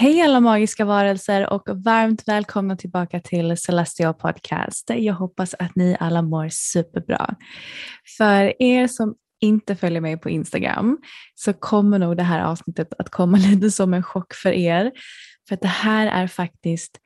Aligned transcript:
Hej 0.00 0.22
alla 0.22 0.40
magiska 0.40 0.84
varelser 0.84 1.52
och 1.52 1.62
varmt 1.68 2.28
välkomna 2.28 2.76
tillbaka 2.76 3.20
till 3.20 3.56
Celestia 3.56 4.12
Podcast. 4.12 4.90
Jag 4.90 5.14
hoppas 5.14 5.54
att 5.58 5.76
ni 5.76 5.96
alla 6.00 6.22
mår 6.22 6.48
superbra. 6.48 7.34
För 8.18 8.62
er 8.62 8.86
som 8.86 9.14
inte 9.40 9.76
följer 9.76 10.00
mig 10.00 10.16
på 10.16 10.30
Instagram 10.30 10.98
så 11.34 11.52
kommer 11.52 11.98
nog 11.98 12.16
det 12.16 12.22
här 12.22 12.40
avsnittet 12.40 12.94
att 12.98 13.10
komma 13.10 13.38
lite 13.50 13.70
som 13.70 13.94
en 13.94 14.02
chock 14.02 14.34
för 14.34 14.52
er. 14.52 14.92
För 15.48 15.54
att 15.54 15.60
det 15.62 15.68
här 15.68 16.06
är 16.06 16.26
faktiskt 16.26 16.98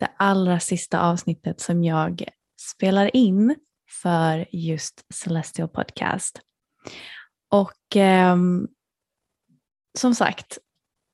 det 0.00 0.08
allra 0.18 0.60
sista 0.60 1.00
avsnittet 1.00 1.60
som 1.60 1.84
jag 1.84 2.24
spelar 2.60 3.16
in 3.16 3.56
för 4.02 4.46
just 4.52 5.14
Celestial 5.14 5.68
Podcast. 5.68 6.40
Och 7.50 7.96
ehm, 7.96 8.68
som 9.98 10.14
sagt, 10.14 10.58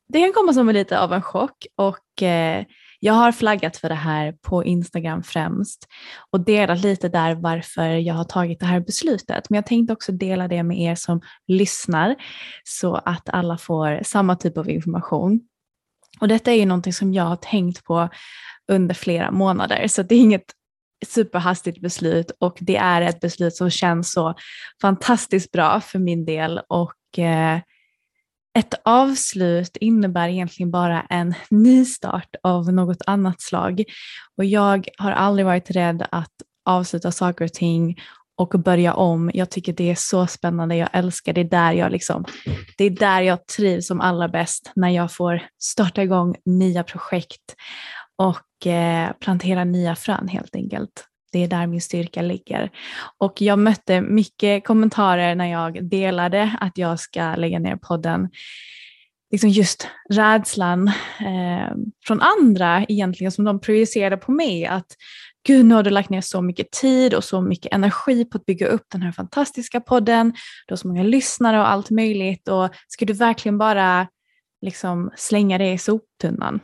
det 0.09 0.21
kan 0.21 0.33
komma 0.33 0.53
som 0.53 0.69
lite 0.69 1.01
av 1.01 1.13
en 1.13 1.23
chock 1.23 1.67
och 1.77 2.23
eh, 2.23 2.65
jag 3.01 3.13
har 3.13 3.33
flaggat 3.33 3.77
för 3.77 3.89
det 3.89 3.95
här 3.95 4.33
på 4.33 4.65
Instagram 4.65 5.23
främst 5.23 5.89
och 6.31 6.41
delat 6.41 6.81
lite 6.81 7.09
där 7.09 7.35
varför 7.35 7.89
jag 7.89 8.15
har 8.15 8.25
tagit 8.25 8.61
det 8.61 8.67
här 8.67 8.81
beslutet. 8.81 9.51
Men 9.51 9.57
jag 9.57 9.67
tänkte 9.67 9.93
också 9.93 10.13
dela 10.13 10.49
det 10.49 10.63
med 10.63 10.81
er 10.81 10.95
som 10.95 11.21
lyssnar 11.47 12.17
så 12.65 12.95
att 12.95 13.29
alla 13.29 13.59
får 13.59 14.01
samma 14.03 14.37
typ 14.37 14.59
av 14.59 14.71
information. 14.71 15.41
Och 16.21 16.29
detta 16.29 16.53
är 16.53 16.57
ju 16.57 16.67
någonting 16.67 16.93
som 16.93 17.15
jag 17.15 17.25
har 17.25 17.37
tänkt 17.37 17.85
på 17.85 18.09
under 18.73 18.95
flera 18.95 19.31
månader 19.31 19.89
så 19.89 20.03
det 20.03 20.15
är 20.15 20.21
inget 20.21 20.53
superhastigt 21.07 21.81
beslut 21.81 22.31
och 22.41 22.59
det 22.61 22.77
är 22.77 23.03
ett 23.03 23.21
beslut 23.21 23.57
som 23.57 23.71
känns 23.71 24.13
så 24.13 24.35
fantastiskt 24.83 25.53
bra 25.53 25.81
för 25.81 25.99
min 25.99 26.25
del 26.25 26.61
och 26.69 27.19
eh, 27.19 27.61
ett 28.57 28.75
avslut 28.85 29.77
innebär 29.77 30.29
egentligen 30.29 30.71
bara 30.71 31.03
en 31.03 31.35
nystart 31.51 32.37
av 32.43 32.73
något 32.73 33.03
annat 33.07 33.41
slag. 33.41 33.85
Och 34.37 34.45
jag 34.45 34.89
har 34.99 35.13
aldrig 35.13 35.47
varit 35.47 35.71
rädd 35.71 36.07
att 36.11 36.33
avsluta 36.65 37.13
saker 37.13 37.45
och 37.45 37.53
ting 37.53 37.97
och 38.37 38.49
börja 38.49 38.95
om. 38.95 39.31
Jag 39.35 39.51
tycker 39.51 39.73
det 39.73 39.91
är 39.91 39.95
så 39.95 40.27
spännande, 40.27 40.77
jag 40.77 40.89
älskar 40.93 41.33
det. 41.33 41.41
Är 41.41 41.45
där 41.45 41.73
jag 41.73 41.93
liksom, 41.93 42.25
det 42.79 42.85
är 42.85 42.91
där 42.91 43.21
jag 43.21 43.47
trivs 43.47 43.87
som 43.87 44.01
allra 44.01 44.29
bäst, 44.29 44.73
när 44.77 44.91
jag 44.91 45.13
får 45.13 45.43
starta 45.63 46.03
igång 46.03 46.37
nya 46.45 46.83
projekt 46.83 47.55
och 48.17 48.67
eh, 48.67 49.13
plantera 49.21 49.65
nya 49.65 49.97
frön 49.97 50.29
helt 50.29 50.55
enkelt. 50.55 51.05
Det 51.33 51.45
är 51.45 51.49
där 51.49 51.67
min 51.67 51.81
styrka 51.81 52.23
ligger. 52.23 52.71
Och 53.19 53.43
jag 53.43 53.59
mötte 53.59 54.01
mycket 54.01 54.67
kommentarer 54.67 55.35
när 55.35 55.47
jag 55.47 55.89
delade 55.89 56.57
att 56.61 56.79
jag 56.79 57.01
ska 57.01 57.35
lägga 57.35 57.59
ner 57.59 57.77
podden. 57.77 58.29
Liksom 59.31 59.51
just 59.51 59.89
rädslan 60.11 60.89
eh, 61.21 61.77
från 62.07 62.21
andra 62.21 62.85
egentligen 62.89 63.33
som 63.33 63.45
de 63.45 63.61
projicerade 63.61 64.17
på 64.17 64.33
mig. 64.33 64.67
Att 64.67 64.87
gud 65.47 65.67
nu 65.67 65.75
har 65.75 65.83
du 65.83 65.91
lagt 65.91 66.11
ner 66.11 66.21
så 66.21 66.43
mycket 66.43 66.71
tid 66.71 67.15
och 67.15 67.25
så 67.25 67.41
mycket 67.41 67.75
energi 67.75 68.25
på 68.25 68.39
att 68.39 68.47
bygga 68.47 68.67
upp 68.67 68.85
den 68.93 69.03
här 69.03 69.13
fantastiska 69.13 69.81
podden. 69.81 70.33
Du 70.67 70.73
har 70.73 70.77
så 70.77 70.89
många 70.89 71.03
lyssnare 71.03 71.61
och 71.61 71.71
allt 71.71 71.91
möjligt 71.91 72.49
och 72.49 72.69
ska 72.89 73.05
du 73.05 73.13
verkligen 73.13 73.59
bara 73.59 74.09
liksom 74.63 75.11
slänga 75.17 75.59
det 75.59 75.73
i 75.73 75.79
soptunnan? 75.79 76.61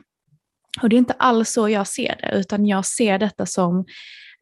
Och 0.82 0.88
det 0.88 0.96
är 0.96 0.98
inte 0.98 1.14
alls 1.18 1.52
så 1.52 1.68
jag 1.68 1.86
ser 1.86 2.16
det, 2.20 2.38
utan 2.38 2.66
jag 2.66 2.86
ser 2.86 3.18
detta 3.18 3.46
som 3.46 3.84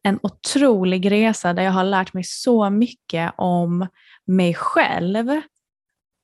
en 0.03 0.19
otrolig 0.23 1.11
resa 1.11 1.53
där 1.53 1.63
jag 1.63 1.71
har 1.71 1.83
lärt 1.83 2.13
mig 2.13 2.23
så 2.23 2.69
mycket 2.69 3.33
om 3.37 3.87
mig 4.27 4.53
själv 4.53 5.41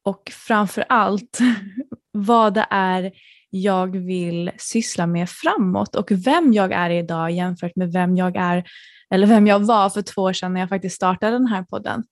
och 0.05 0.31
framför 0.47 0.85
allt 0.89 1.39
vad 2.11 2.53
det 2.53 2.67
är 2.69 3.11
jag 3.49 3.97
vill 3.97 4.51
syssla 4.57 5.07
med 5.07 5.29
framåt 5.29 5.95
och 5.95 6.11
vem 6.11 6.53
jag 6.53 6.71
är 6.71 6.89
idag 6.89 7.31
jämfört 7.31 7.75
med 7.75 7.91
vem 7.91 8.17
jag 8.17 8.35
är 8.35 8.63
eller 9.09 9.27
vem 9.27 9.47
jag 9.47 9.59
var 9.59 9.89
för 9.89 10.01
två 10.01 10.21
år 10.21 10.33
sedan 10.33 10.53
när 10.53 10.59
jag 10.59 10.69
faktiskt 10.69 10.95
startade 10.95 11.31
den 11.31 11.47
här 11.47 11.63
podden. 11.63 12.03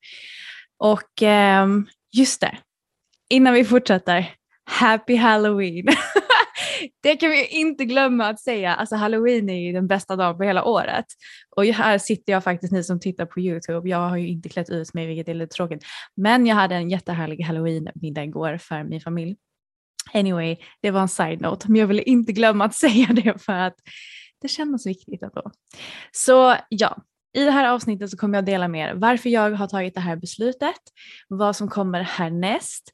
Och 0.77 1.23
eh, 1.23 1.67
just 2.11 2.41
det, 2.41 2.57
innan 3.29 3.53
vi 3.53 3.65
fortsätter, 3.65 4.33
Happy 4.65 5.15
Halloween! 5.15 5.87
det 7.01 7.15
kan 7.15 7.29
vi 7.29 7.47
inte 7.47 7.85
glömma 7.85 8.27
att 8.27 8.39
säga. 8.39 8.75
Alltså 8.75 8.95
halloween 8.95 9.49
är 9.49 9.59
ju 9.59 9.73
den 9.73 9.87
bästa 9.87 10.15
dagen 10.15 10.37
på 10.37 10.43
hela 10.43 10.63
året. 10.63 11.05
Och 11.55 11.65
här 11.65 11.97
sitter 11.97 12.33
jag 12.33 12.43
faktiskt, 12.43 12.73
ni 12.73 12.83
som 12.83 12.99
tittar 12.99 13.25
på 13.25 13.39
YouTube, 13.39 13.89
jag 13.89 14.09
har 14.09 14.17
ju 14.17 14.27
inte 14.27 14.49
klätt 14.49 14.69
ut 14.69 14.93
mig 14.93 15.07
vilket 15.07 15.27
är 15.27 15.33
lite 15.33 15.55
tråkigt. 15.55 15.83
Men 16.15 16.45
jag 16.45 16.55
hade 16.55 16.75
en 16.75 16.89
jättehärlig 16.89 17.43
halloween-middag 17.43 18.23
igår 18.23 18.57
för 18.57 18.83
min 18.83 19.01
familj. 19.01 19.35
Anyway, 20.13 20.57
det 20.81 20.91
var 20.91 21.01
en 21.01 21.07
side-note, 21.07 21.65
men 21.71 21.81
jag 21.81 21.87
ville 21.87 22.01
inte 22.01 22.31
glömma 22.31 22.65
att 22.65 22.75
säga 22.85 23.07
det 23.11 23.41
för 23.41 23.53
att 23.53 23.75
det 24.41 24.47
kändes 24.47 24.87
viktigt 24.87 25.23
ändå. 25.23 25.51
Så 26.11 26.55
ja, 26.69 26.97
i 27.33 27.43
det 27.43 27.51
här 27.51 27.69
avsnittet 27.69 28.09
så 28.09 28.17
kommer 28.17 28.37
jag 28.37 28.45
dela 28.45 28.67
med 28.67 28.89
er 28.89 28.93
varför 28.95 29.29
jag 29.29 29.51
har 29.51 29.67
tagit 29.67 29.93
det 29.93 30.01
här 30.01 30.15
beslutet, 30.15 30.79
vad 31.27 31.55
som 31.55 31.67
kommer 31.67 32.01
härnäst 32.01 32.93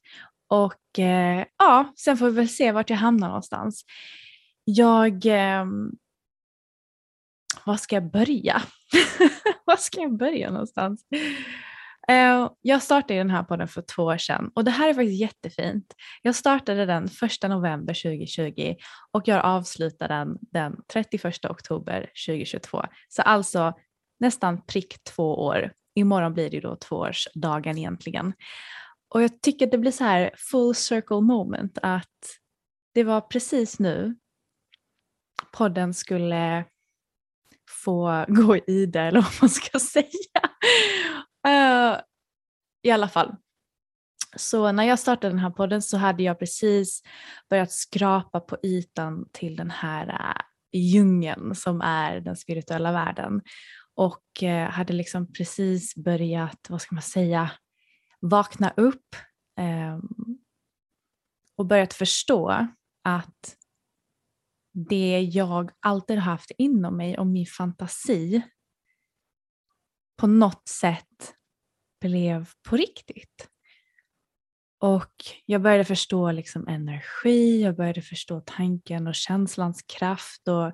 och 0.49 0.73
eh, 0.99 1.45
ja, 1.57 1.93
sen 1.97 2.17
får 2.17 2.25
vi 2.25 2.35
väl 2.35 2.49
se 2.49 2.71
vart 2.71 2.89
jag 2.89 2.97
hamnar 2.97 3.27
någonstans. 3.27 3.85
Jag... 4.63 5.25
Eh, 5.25 5.65
var 7.65 7.77
ska 7.77 7.95
jag 7.95 8.11
börja? 8.11 8.61
var 9.65 9.75
ska 9.75 10.01
jag 10.01 10.17
börja 10.17 10.51
någonstans? 10.51 11.05
Eh, 12.07 12.49
jag 12.61 12.83
startade 12.83 13.19
den 13.19 13.29
här 13.29 13.43
podden 13.43 13.67
för 13.67 13.81
två 13.81 14.03
år 14.03 14.17
sedan 14.17 14.51
och 14.55 14.63
det 14.63 14.71
här 14.71 14.89
är 14.89 14.93
faktiskt 14.93 15.21
jättefint. 15.21 15.95
Jag 16.21 16.35
startade 16.35 16.85
den 16.85 17.05
1 17.05 17.49
november 17.49 17.93
2020 17.93 18.75
och 19.11 19.27
jag 19.27 19.45
avslutar 19.45 20.07
den 20.07 20.37
den 20.41 20.75
31 20.93 21.45
oktober 21.45 22.09
2022. 22.27 22.85
Så 23.09 23.21
alltså 23.21 23.73
nästan 24.19 24.61
prick 24.65 25.03
två 25.03 25.43
år. 25.43 25.71
Imorgon 25.95 26.33
blir 26.33 26.49
det 26.49 26.59
då 26.59 26.75
tvåårsdagen 26.75 27.77
egentligen. 27.77 28.33
Och 29.13 29.23
jag 29.23 29.41
tycker 29.41 29.67
det 29.67 29.77
blir 29.77 29.91
så 29.91 30.03
här 30.03 30.31
full 30.37 30.75
circle 30.75 31.21
moment 31.21 31.77
att 31.81 32.39
det 32.93 33.03
var 33.03 33.21
precis 33.21 33.79
nu 33.79 34.15
podden 35.51 35.93
skulle 35.93 36.65
få 37.83 38.25
gå 38.27 38.57
i 38.57 38.85
det 38.85 39.01
eller 39.01 39.21
vad 39.21 39.31
man 39.41 39.49
ska 39.49 39.79
säga. 39.79 40.41
Uh, 41.47 41.99
I 42.83 42.91
alla 42.91 43.09
fall. 43.09 43.35
Så 44.35 44.71
när 44.71 44.83
jag 44.83 44.99
startade 44.99 45.33
den 45.33 45.39
här 45.39 45.49
podden 45.49 45.81
så 45.81 45.97
hade 45.97 46.23
jag 46.23 46.39
precis 46.39 47.03
börjat 47.49 47.71
skrapa 47.71 48.39
på 48.39 48.57
ytan 48.63 49.29
till 49.31 49.55
den 49.55 49.71
här 49.71 50.07
uh, 50.07 50.41
djungeln 50.79 51.55
som 51.55 51.81
är 51.81 52.19
den 52.19 52.35
spirituella 52.35 52.91
världen. 52.91 53.41
Och 53.95 54.23
uh, 54.43 54.49
hade 54.49 54.93
liksom 54.93 55.33
precis 55.33 55.95
börjat, 55.95 56.65
vad 56.69 56.81
ska 56.81 56.95
man 56.95 57.01
säga, 57.01 57.51
vakna 58.21 58.73
upp 58.77 59.15
eh, 59.59 59.99
och 61.55 61.65
börjat 61.65 61.93
förstå 61.93 62.67
att 63.03 63.57
det 64.73 65.19
jag 65.21 65.71
alltid 65.79 66.17
haft 66.17 66.51
inom 66.57 66.97
mig 66.97 67.17
och 67.17 67.27
min 67.27 67.45
fantasi 67.45 68.41
på 70.17 70.27
något 70.27 70.67
sätt 70.67 71.35
blev 72.01 72.49
på 72.69 72.75
riktigt. 72.75 73.47
Och 74.79 75.13
jag 75.45 75.61
började 75.61 75.85
förstå 75.85 76.31
liksom 76.31 76.67
energi, 76.67 77.61
jag 77.61 77.75
började 77.75 78.01
förstå 78.01 78.41
tanken 78.45 79.07
och 79.07 79.15
känslans 79.15 79.81
kraft 79.81 80.47
och 80.47 80.71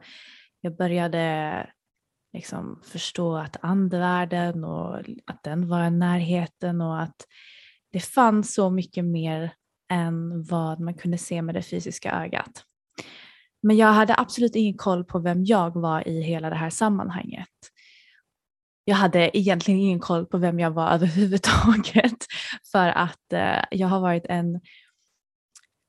jag 0.62 0.78
började 0.78 1.72
liksom 2.34 2.82
förstå 2.84 3.38
att 3.38 3.58
andevärlden 3.62 4.64
och 4.64 5.00
att 5.26 5.44
den 5.44 5.68
var 5.68 5.88
i 5.88 5.92
närheten 5.92 6.82
och 6.82 7.02
att 7.02 7.26
det 7.92 8.00
fanns 8.00 8.54
så 8.54 8.70
mycket 8.70 9.06
mer 9.06 9.54
än 9.92 10.44
vad 10.44 10.80
man 10.80 10.94
kunde 10.94 11.18
se 11.18 11.42
med 11.42 11.56
det 11.56 11.62
fysiska 11.62 12.12
ögat. 12.12 12.64
Men 13.62 13.78
jag 13.78 13.88
hade 13.88 14.16
absolut 14.18 14.56
ingen 14.56 14.78
koll 14.78 15.04
på 15.04 15.20
vem 15.20 15.46
jag 15.46 15.76
var 15.76 16.08
i 16.08 16.22
hela 16.22 16.50
det 16.50 16.56
här 16.56 16.70
sammanhanget. 16.70 17.50
Jag 18.84 18.96
hade 18.96 19.38
egentligen 19.38 19.80
ingen 19.80 20.00
koll 20.00 20.26
på 20.26 20.38
vem 20.38 20.60
jag 20.60 20.72
var 20.72 20.90
överhuvudtaget 20.94 22.26
för 22.72 22.88
att 22.88 23.34
eh, 23.34 23.64
jag 23.72 23.88
har 23.88 24.00
varit 24.00 24.26
en 24.26 24.62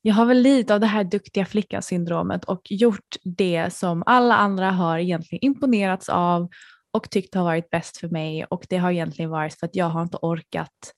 jag 0.08 0.14
har 0.14 0.26
väl 0.26 0.42
lite 0.42 0.74
av 0.74 0.80
det 0.80 0.86
här 0.86 1.04
duktiga 1.04 1.46
flicka-syndromet 1.46 2.44
och 2.44 2.60
gjort 2.70 3.16
det 3.24 3.70
som 3.74 4.02
alla 4.06 4.36
andra 4.36 4.70
har 4.70 4.98
egentligen 4.98 5.44
imponerats 5.44 6.08
av 6.08 6.48
och 6.90 7.10
tyckt 7.10 7.34
har 7.34 7.44
varit 7.44 7.70
bäst 7.70 7.96
för 7.96 8.08
mig 8.08 8.44
och 8.44 8.66
det 8.68 8.76
har 8.76 8.90
egentligen 8.90 9.30
varit 9.30 9.54
för 9.54 9.66
att 9.66 9.76
jag 9.76 9.86
har 9.86 10.02
inte 10.02 10.16
orkat 10.16 10.94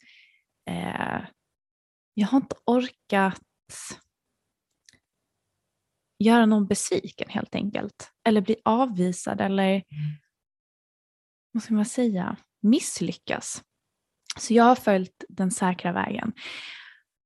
eh, 0.70 1.20
jag 2.14 2.26
har 2.26 2.36
inte 2.36 2.56
orkat 2.64 3.40
göra 6.18 6.46
någon 6.46 6.66
besviken 6.66 7.28
helt 7.28 7.54
enkelt. 7.54 8.10
Eller 8.24 8.40
bli 8.40 8.56
avvisad 8.64 9.40
eller 9.40 9.82
vad 11.52 11.62
ska 11.62 11.74
man 11.74 11.84
säga, 11.84 12.36
misslyckas. 12.62 13.62
Så 14.38 14.54
jag 14.54 14.64
har 14.64 14.76
följt 14.76 15.24
den 15.28 15.50
säkra 15.50 15.92
vägen. 15.92 16.32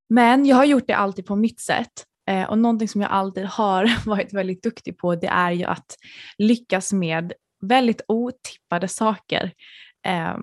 Men 0.09 0.47
jag 0.47 0.57
har 0.57 0.65
gjort 0.65 0.87
det 0.87 0.97
alltid 0.97 1.27
på 1.27 1.37
mitt 1.37 1.61
sätt. 1.61 1.93
Eh, 2.31 2.45
och 2.45 2.59
någonting 2.59 2.89
som 2.89 3.01
jag 3.01 3.11
alltid 3.11 3.45
har 3.45 4.07
varit 4.07 4.33
väldigt 4.33 4.63
duktig 4.63 4.99
på 4.99 5.15
det 5.15 5.27
är 5.27 5.53
ju 5.53 5.65
att 5.65 5.97
lyckas 6.39 6.93
med 6.93 7.33
väldigt 7.63 8.01
otippade 8.09 8.89
saker. 8.89 9.53
Eh, 10.07 10.37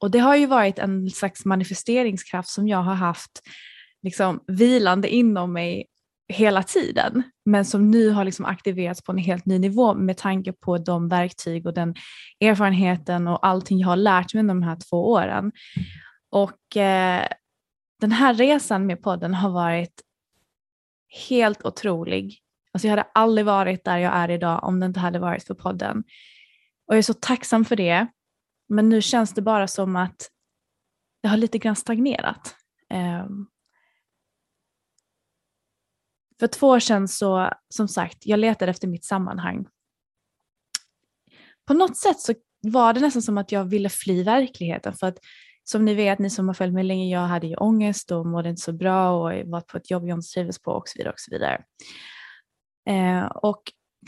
och 0.00 0.10
det 0.10 0.18
har 0.18 0.36
ju 0.36 0.46
varit 0.46 0.78
en 0.78 1.10
slags 1.10 1.44
manifesteringskraft 1.44 2.48
som 2.48 2.68
jag 2.68 2.82
har 2.82 2.94
haft 2.94 3.40
liksom, 4.02 4.44
vilande 4.46 5.08
inom 5.08 5.52
mig 5.52 5.86
hela 6.32 6.62
tiden, 6.62 7.22
men 7.44 7.64
som 7.64 7.90
nu 7.90 8.10
har 8.10 8.24
liksom 8.24 8.44
aktiverats 8.44 9.02
på 9.02 9.12
en 9.12 9.18
helt 9.18 9.46
ny 9.46 9.58
nivå 9.58 9.94
med 9.94 10.16
tanke 10.16 10.52
på 10.52 10.78
de 10.78 11.08
verktyg 11.08 11.66
och 11.66 11.74
den 11.74 11.94
erfarenheten 12.40 13.28
och 13.28 13.46
allting 13.46 13.78
jag 13.78 13.88
har 13.88 13.96
lärt 13.96 14.34
mig 14.34 14.40
under 14.40 14.54
de 14.54 14.62
här 14.62 14.78
två 14.90 15.10
åren. 15.10 15.52
Och 16.30 16.76
eh, 16.76 17.26
den 18.00 18.12
här 18.12 18.34
resan 18.34 18.86
med 18.86 19.02
podden 19.02 19.34
har 19.34 19.50
varit 19.50 20.02
helt 21.28 21.64
otrolig. 21.64 22.38
Alltså 22.72 22.88
jag 22.88 22.92
hade 22.92 23.10
aldrig 23.14 23.46
varit 23.46 23.84
där 23.84 23.98
jag 23.98 24.14
är 24.14 24.30
idag 24.30 24.64
om 24.64 24.80
det 24.80 24.86
inte 24.86 25.00
hade 25.00 25.18
varit 25.18 25.44
för 25.44 25.54
podden. 25.54 25.98
Och 26.86 26.94
jag 26.94 26.98
är 26.98 27.02
så 27.02 27.14
tacksam 27.14 27.64
för 27.64 27.76
det. 27.76 28.06
Men 28.68 28.88
nu 28.88 29.02
känns 29.02 29.34
det 29.34 29.42
bara 29.42 29.68
som 29.68 29.96
att 29.96 30.30
det 31.22 31.28
har 31.28 31.36
lite 31.36 31.58
grann 31.58 31.76
stagnerat. 31.76 32.56
Ehm. 32.90 33.46
För 36.40 36.46
två 36.46 36.68
år 36.68 36.80
sedan 36.80 37.08
så, 37.08 37.52
som 37.68 37.88
sagt, 37.88 38.26
jag 38.26 38.40
letade 38.40 38.70
efter 38.70 38.88
mitt 38.88 39.04
sammanhang. 39.04 39.66
På 41.66 41.74
något 41.74 41.96
sätt 41.96 42.20
så 42.20 42.34
var 42.60 42.92
det 42.92 43.00
nästan 43.00 43.22
som 43.22 43.38
att 43.38 43.52
jag 43.52 43.64
ville 43.64 43.88
fly 43.88 44.22
verkligheten 44.22 44.94
för 44.94 45.06
att 45.06 45.18
som 45.70 45.84
ni 45.84 45.94
vet, 45.94 46.18
ni 46.18 46.30
som 46.30 46.48
har 46.48 46.54
följt 46.54 46.74
mig 46.74 46.84
länge, 46.84 47.10
jag 47.10 47.26
hade 47.26 47.46
ju 47.46 47.56
ångest 47.56 48.12
och 48.12 48.26
mådde 48.26 48.48
inte 48.48 48.62
så 48.62 48.72
bra 48.72 49.10
och 49.10 49.48
var 49.48 49.60
på 49.60 49.76
ett 49.76 49.90
jobb 49.90 50.08
jag 50.08 50.18
inte 50.18 50.28
trivdes 50.28 50.62
på 50.62 50.72
och 50.72 50.88
så 50.88 50.98
vidare. 50.98 51.12
Och 51.12 51.20
så 51.20 51.30
vidare. 51.30 51.64
Eh, 52.88 53.26
och 53.26 53.62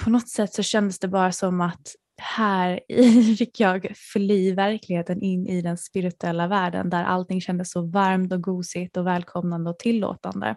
på 0.04 0.10
något 0.10 0.28
sätt 0.28 0.54
så 0.54 0.62
kändes 0.62 0.98
det 0.98 1.08
bara 1.08 1.32
som 1.32 1.60
att 1.60 1.94
här 2.22 2.80
fick 3.38 3.60
jag 3.60 3.92
fly 4.12 4.54
verkligheten 4.54 5.22
in 5.22 5.46
i 5.46 5.62
den 5.62 5.78
spirituella 5.78 6.46
världen 6.46 6.90
där 6.90 7.04
allting 7.04 7.40
kändes 7.40 7.70
så 7.70 7.82
varmt 7.82 8.32
och 8.32 8.42
gosigt 8.42 8.96
och 8.96 9.06
välkomnande 9.06 9.70
och 9.70 9.78
tillåtande. 9.78 10.56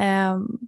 Um, 0.00 0.58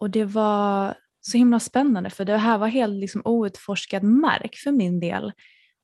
och 0.00 0.10
det 0.10 0.24
var 0.24 0.94
så 1.20 1.38
himla 1.38 1.60
spännande 1.60 2.10
för 2.10 2.24
det 2.24 2.36
här 2.36 2.58
var 2.58 2.68
helt 2.68 2.94
liksom 2.94 3.22
outforskad 3.24 4.02
mark 4.02 4.56
för 4.64 4.72
min 4.72 5.00
del. 5.00 5.32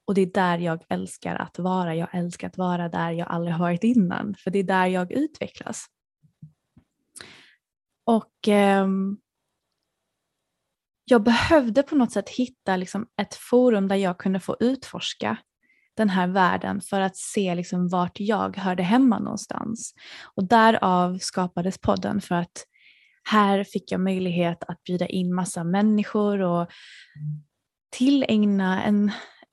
Och 0.05 0.15
det 0.15 0.21
är 0.21 0.33
där 0.33 0.59
jag 0.59 0.85
älskar 0.89 1.37
att 1.37 1.59
vara. 1.59 1.95
Jag 1.95 2.09
älskar 2.13 2.47
att 2.47 2.59
vara 2.59 2.89
där 2.89 3.11
jag 3.11 3.29
aldrig 3.29 3.55
har 3.55 3.61
varit 3.61 3.85
innan 3.85 4.35
för 4.35 4.51
det 4.51 4.59
är 4.59 4.65
där 4.65 4.87
jag 4.87 5.13
utvecklas. 5.13 5.87
Och 8.05 8.49
eh, 8.49 8.87
jag 11.05 11.23
behövde 11.23 11.83
på 11.83 11.95
något 11.95 12.13
sätt 12.13 12.29
hitta 12.29 12.77
liksom 12.77 13.07
ett 13.21 13.35
forum 13.35 13.89
där 13.89 13.97
jag 13.97 14.19
kunde 14.19 14.41
få 14.41 14.57
utforska 14.61 15.37
den 15.97 16.09
här 16.09 16.27
världen 16.27 16.81
för 16.81 17.01
att 17.01 17.17
se 17.17 17.55
liksom 17.55 17.89
vart 17.89 18.21
jag 18.21 18.57
hörde 18.57 18.83
hemma 18.83 19.19
någonstans. 19.19 19.95
Och 20.35 20.45
därav 20.45 21.19
skapades 21.19 21.79
podden 21.79 22.21
för 22.21 22.35
att 22.35 22.67
här 23.25 23.65
fick 23.65 23.93
jag 23.93 24.01
möjlighet 24.01 24.65
att 24.69 24.83
bjuda 24.83 25.07
in 25.07 25.35
massa 25.35 25.65
människor 25.65 26.41
och 26.41 26.71
tillägna 27.91 28.83
en, 28.83 29.13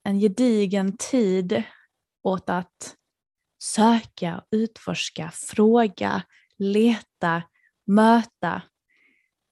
en 0.10 0.20
gedigen 0.20 0.98
tid 0.98 1.64
åt 2.24 2.50
att 2.50 2.96
söka, 3.64 4.44
utforska, 4.52 5.32
fråga, 5.34 6.24
leta, 6.58 7.44
möta, 7.88 8.62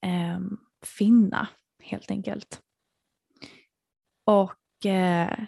eh, 0.06 0.40
finna 0.84 1.48
helt 1.82 2.10
enkelt. 2.10 2.60
Och 4.24 4.86
eh, 4.86 5.38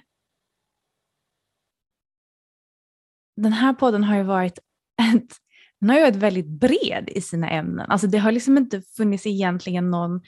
den 3.37 3.52
här 3.52 3.73
podden 3.73 4.05
har 4.05 4.17
ju 4.17 4.23
varit 4.23 4.59
ett, 5.14 5.37
den 5.81 5.90
har 5.90 5.97
ju 5.97 6.02
varit 6.02 6.17
väldigt 6.17 6.49
bred 6.49 7.09
i 7.09 7.21
sina 7.21 7.50
ämnen. 7.50 7.90
Alltså 7.90 8.07
det 8.07 8.19
har 8.19 8.33
liksom 8.33 8.57
inte 8.57 8.83
funnits 8.83 9.26
egentligen 9.26 9.90
någon, 9.90 10.21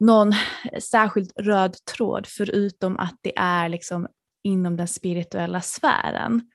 någon 0.00 0.32
särskild 0.80 1.32
röd 1.36 1.76
tråd 1.84 2.26
förutom 2.26 2.96
att 2.98 3.16
det 3.20 3.38
är 3.38 3.68
liksom 3.68 4.08
inom 4.42 4.76
den 4.76 4.88
spirituella 4.88 5.60
sfären. 5.60 6.50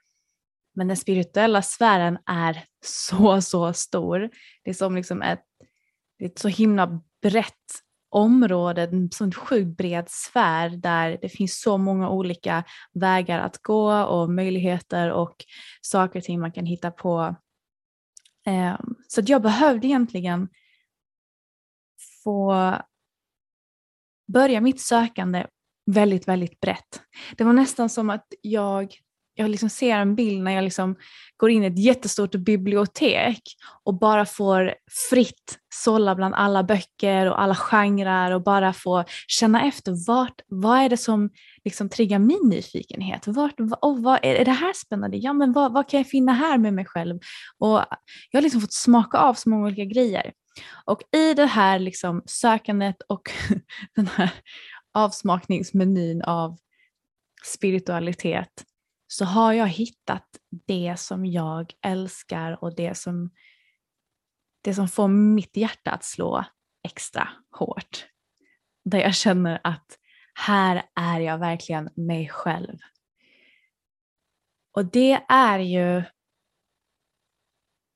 Men 0.75 0.88
den 0.88 0.97
spirituella 0.97 1.62
sfären 1.62 2.17
är 2.25 2.63
så, 2.85 3.41
så 3.41 3.73
stor. 3.73 4.29
Det 4.63 4.69
är 4.69 4.73
som 4.73 4.95
liksom 4.95 5.21
ett, 5.21 5.45
ett 6.23 6.39
så 6.39 6.47
himla 6.47 7.01
brett 7.21 7.83
område, 8.09 8.81
en 8.81 9.12
sån 9.12 9.31
sjukt 9.31 9.77
bred 9.77 10.05
sfär 10.09 10.69
där 10.69 11.17
det 11.21 11.29
finns 11.29 11.62
så 11.62 11.77
många 11.77 12.09
olika 12.09 12.63
vägar 12.93 13.39
att 13.39 13.57
gå 13.57 14.03
och 14.03 14.29
möjligheter 14.29 15.12
och 15.12 15.35
saker 15.81 16.19
och 16.19 16.25
ting 16.25 16.39
man 16.39 16.51
kan 16.51 16.65
hitta 16.65 16.91
på. 16.91 17.35
Ehm, 18.45 18.95
så 19.07 19.21
jag 19.25 19.41
behövde 19.41 19.88
egentligen 19.88 20.50
få 22.23 22.73
börja 24.27 24.62
mitt 24.62 24.82
sökande 24.82 25.46
väldigt, 25.92 26.27
väldigt 26.27 26.60
brett. 26.60 27.01
Det 27.38 27.44
var 27.44 27.53
nästan 27.53 27.89
som 27.89 28.10
att 28.10 28.27
jag 28.42 28.96
jag 29.36 29.50
liksom 29.50 29.70
ser 29.70 29.96
en 29.96 30.15
bild 30.15 30.44
när 30.44 30.51
jag 30.51 30.63
liksom 30.63 30.96
går 31.38 31.51
in 31.51 31.63
i 31.63 31.68
ett 31.68 31.80
jättestort 31.80 32.36
bibliotek 32.36 33.42
och 33.84 34.00
bara 34.00 34.25
får 34.25 34.74
fritt 35.10 35.60
sålla 35.74 36.15
bland 36.15 36.36
alla 36.36 36.63
böcker 36.63 37.30
och 37.30 37.42
alla 37.42 37.56
genrer 37.56 38.32
och 38.32 38.44
bara 38.44 38.74
få 38.74 39.03
känna 39.27 39.68
efter 39.68 40.08
vart, 40.08 40.42
vad 40.48 40.80
är 40.80 40.89
det 40.89 40.98
som 40.98 41.30
liksom 41.63 41.89
triggar 41.89 42.20
min 42.20 42.50
nyfikenhet? 42.50 43.27
Vart, 43.27 43.60
och 43.82 44.03
vad, 44.03 44.20
är 44.24 44.46
det 44.46 44.51
här 44.51 44.74
spännande? 44.74 45.18
Ja, 45.18 45.34
men 45.34 45.53
vad, 45.53 45.74
vad 45.74 45.89
kan 45.89 45.98
jag 45.98 46.08
finna 46.08 46.34
här 46.34 46.58
med 46.58 46.74
mig 46.74 46.86
själv? 46.86 47.20
Och 47.60 47.84
jag 48.32 48.38
har 48.38 48.42
liksom 48.42 48.62
fått 48.62 48.74
smaka 48.74 49.18
av 49.18 49.34
så 49.34 49.50
många 49.50 49.65
olika 49.65 49.86
grejer. 49.86 50.32
Och 50.86 51.01
i 51.12 51.33
det 51.33 51.45
här 51.45 51.79
liksom 51.79 52.24
sökandet 52.25 53.01
och 53.01 53.31
den 53.95 54.07
här 54.07 54.31
avsmakningsmenyn 54.93 56.22
av 56.22 56.57
spiritualitet 57.45 58.65
så 59.07 59.25
har 59.25 59.53
jag 59.53 59.67
hittat 59.67 60.27
det 60.50 60.95
som 61.00 61.25
jag 61.25 61.74
älskar 61.81 62.63
och 62.63 62.75
det 62.75 62.98
som, 62.98 63.31
det 64.62 64.74
som 64.74 64.88
får 64.88 65.07
mitt 65.07 65.57
hjärta 65.57 65.91
att 65.91 66.03
slå 66.03 66.45
extra 66.83 67.29
hårt. 67.51 68.07
Där 68.86 69.00
jag 69.00 69.15
känner 69.15 69.62
att 69.63 69.98
här 70.33 70.83
är 70.95 71.19
jag 71.19 71.38
verkligen 71.38 71.89
mig 71.95 72.29
själv. 72.29 72.77
Och 74.72 74.86
det 74.86 75.25
är 75.27 75.60
ju 75.60 76.03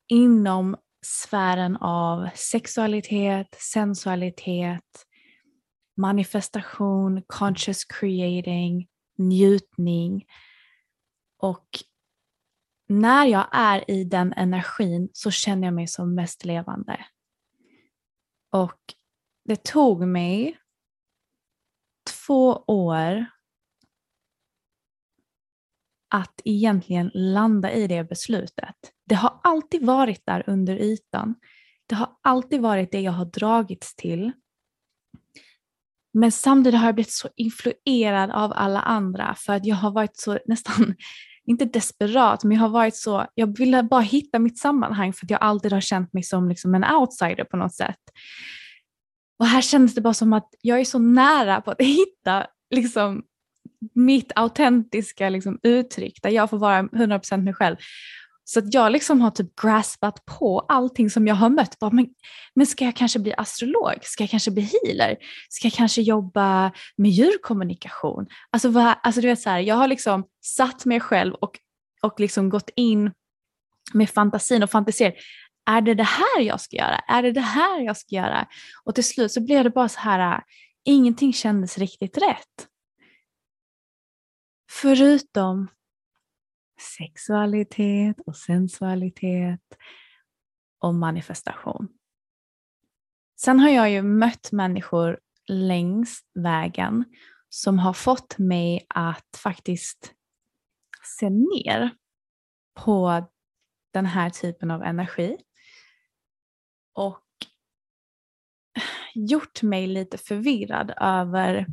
inom 0.08 0.78
sfären 1.08 1.78
av 1.78 2.30
sexualitet, 2.36 3.48
sensualitet, 3.60 5.06
manifestation, 5.98 7.24
conscious 7.28 7.86
creating, 7.86 8.88
njutning. 9.18 10.26
Och 11.38 11.68
när 12.88 13.26
jag 13.26 13.48
är 13.52 13.92
i 13.92 14.04
den 14.04 14.34
energin 14.34 15.10
så 15.14 15.32
känner 15.32 15.68
jag 15.68 15.74
mig 15.74 15.88
som 15.88 16.16
mest 16.16 16.46
levande. 16.46 17.06
Och 18.52 18.80
det 19.46 19.64
tog 19.64 20.08
mig 20.08 20.60
två 22.10 22.64
år 22.68 23.26
att 26.10 26.42
egentligen 26.46 27.12
landa 27.14 27.72
i 27.72 27.88
det 27.88 28.04
beslutet. 28.04 28.76
Det 29.06 29.16
har 29.16 29.40
alltid 29.44 29.86
varit 29.86 30.26
där 30.26 30.44
under 30.48 30.76
ytan. 30.76 31.36
Det 31.90 31.96
har 31.96 32.10
alltid 32.22 32.62
varit 32.62 32.92
det 32.92 33.02
jag 33.02 33.12
har 33.12 33.26
dragits 33.26 33.96
till. 33.96 34.32
Men 36.14 36.32
samtidigt 36.32 36.80
har 36.80 36.88
jag 36.88 36.96
blivit 36.96 37.12
så 37.12 37.30
influerad 37.36 38.32
av 38.32 38.54
alla 38.56 38.80
andra 38.80 39.36
för 39.36 39.54
att 39.54 39.66
jag 39.66 39.76
har 39.76 39.92
varit 39.92 40.18
så 40.18 40.40
nästan, 40.46 40.96
inte 41.46 41.66
desperat, 41.66 42.44
men 42.44 42.52
jag 42.52 42.62
har 42.62 42.70
varit 42.70 42.96
så, 42.96 43.26
jag 43.34 43.58
ville 43.58 43.84
bara 43.84 44.02
hitta 44.02 44.40
mitt 44.40 44.60
sammanhang 44.60 45.14
för 45.14 45.26
att 45.26 45.32
jag 45.32 45.42
alltid 45.42 45.74
har 45.74 45.82
känt 45.82 46.14
mig 46.14 46.24
som 46.24 46.50
liksom 46.50 46.76
en 46.76 46.84
outsider 46.84 47.44
på 47.44 47.58
något 47.58 47.76
sätt. 47.76 48.02
Och 49.40 49.46
här 49.46 49.62
kändes 49.62 49.96
det 49.96 50.02
bara 50.02 50.14
som 50.14 50.34
att 50.34 50.50
jag 50.62 50.80
är 50.80 50.86
så 50.86 51.00
nära 51.00 51.62
på 51.62 51.72
att 51.72 51.82
hitta 51.82 52.48
liksom, 52.76 53.24
mitt 53.94 54.32
autentiska 54.36 55.30
liksom, 55.30 55.60
uttryck 55.64 56.20
där 56.22 56.30
jag 56.30 56.50
får 56.50 56.58
vara 56.58 56.82
100% 56.82 57.38
mig 57.38 57.54
själv. 57.54 57.76
Så 58.50 58.60
att 58.60 58.74
jag 58.74 58.92
liksom 58.92 59.22
har 59.22 59.32
typ 59.32 59.56
graspat 59.62 60.26
på 60.26 60.60
allting 60.60 61.10
som 61.10 61.28
jag 61.28 61.36
har 61.36 61.50
mött. 61.50 61.80
Bara, 61.80 61.92
men, 61.92 62.08
men 62.56 62.68
ska 62.68 62.86
jag 62.86 62.96
kanske 62.96 63.20
bli 63.20 63.34
astrolog? 63.38 64.00
Ska 64.02 64.24
jag 64.24 64.30
kanske 64.30 64.52
bli 64.52 64.62
healer? 64.64 65.18
Ska 65.50 65.68
jag 65.68 65.74
kanske 65.74 66.02
jobba 66.02 66.72
med 66.98 67.12
djurkommunikation? 67.12 68.28
Alltså, 68.50 68.70
vad, 68.70 68.96
alltså 69.04 69.22
du 69.22 69.28
vet 69.28 69.42
så 69.42 69.50
här, 69.50 69.60
jag 69.60 69.76
har 69.76 69.88
liksom 69.88 70.24
satt 70.46 70.86
mig 70.86 71.00
själv 71.00 71.34
och, 71.34 71.60
och 72.02 72.20
liksom 72.20 72.50
gått 72.50 72.70
in 72.76 73.12
med 73.94 74.10
fantasin 74.10 74.64
och 74.64 74.70
fantiserat. 74.70 75.14
Är 75.70 75.82
det 75.82 75.94
det 75.94 76.04
här 76.04 76.42
jag 76.42 76.62
ska 76.62 76.76
göra? 76.76 77.00
Är 77.08 77.24
det 77.24 77.32
det 77.32 77.42
här 77.42 77.82
jag 77.82 77.98
ska 77.98 78.16
göra? 78.16 78.48
Och 78.84 78.96
till 78.96 79.04
slut 79.04 79.32
så 79.32 79.42
blev 79.42 79.64
det 79.64 79.70
bara 79.70 79.90
så 79.90 80.00
här, 80.00 80.36
äh, 80.36 80.42
ingenting 80.86 81.34
kändes 81.34 81.78
riktigt 81.78 82.18
rätt. 82.18 82.68
Förutom 84.70 85.68
sexualitet 86.98 88.20
och 88.26 88.36
sensualitet 88.36 89.78
och 90.80 90.96
manifestation. 90.96 91.88
Sen 93.40 93.60
har 93.60 93.70
jag 93.70 93.92
ju 93.92 94.02
mött 94.02 94.52
människor 94.52 95.20
längs 95.48 96.22
vägen 96.34 97.06
som 97.50 97.80
har 97.80 97.94
fått 97.94 98.38
mig 98.38 98.86
att 98.90 99.40
faktiskt 99.44 100.14
se 101.20 101.30
ner 101.30 101.92
på 102.74 103.28
den 103.94 104.06
här 104.06 104.30
typen 104.30 104.72
av 104.72 104.84
energi 104.84 105.38
och 106.94 107.24
gjort 109.14 109.62
mig 109.62 109.88
lite 109.88 110.18
förvirrad 110.18 110.94
över 110.98 111.66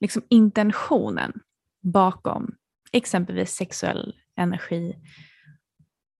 liksom 0.00 0.22
intentionen 0.28 1.32
bakom 1.82 2.56
exempelvis 2.92 3.54
sexuell 3.54 4.16
energi. 4.36 4.96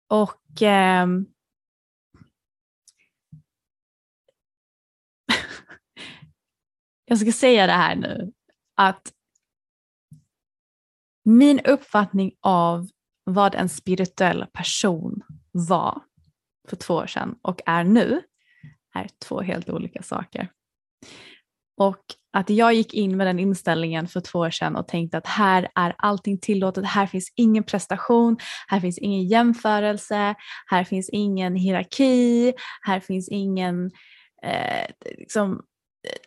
Och 0.09 0.63
eh, 0.63 1.07
jag 7.05 7.19
ska 7.19 7.33
säga 7.33 7.67
det 7.67 7.73
här 7.73 7.97
nu, 7.97 8.33
att 8.77 9.13
min 11.25 11.61
uppfattning 11.61 12.33
av 12.41 12.89
vad 13.25 13.55
en 13.55 13.69
spirituell 13.69 14.47
person 14.53 15.23
var 15.53 16.03
för 16.69 16.77
två 16.77 16.95
år 16.95 17.07
sedan 17.07 17.39
och 17.43 17.61
är 17.67 17.85
nu 17.85 18.23
är 18.95 19.09
två 19.19 19.41
helt 19.41 19.69
olika 19.69 20.03
saker. 20.03 20.53
Och 21.77 22.05
att 22.33 22.51
jag 22.51 22.75
gick 22.75 22.95
in 22.95 23.17
med 23.17 23.27
den 23.27 23.39
inställningen 23.39 24.09
för 24.09 24.21
två 24.21 24.39
år 24.39 24.51
sedan 24.51 24.77
och 24.77 24.89
tänkte 24.89 25.19
att 25.19 25.27
här 25.27 25.69
är 25.75 25.95
allting 25.99 26.39
tillåtet, 26.39 26.85
här 26.85 27.07
finns 27.07 27.33
ingen 27.37 27.65
prestation, 27.65 28.37
här 28.69 28.81
finns 28.81 28.99
ingen 28.99 29.29
jämförelse, 29.29 30.35
här 30.67 30.85
finns 30.85 31.11
ingen 31.13 31.57
hierarki, 31.57 32.53
här 32.83 33.01
finns 33.01 33.29
ingen 33.29 33.91
eh, 34.43 34.87
liksom, 35.19 35.63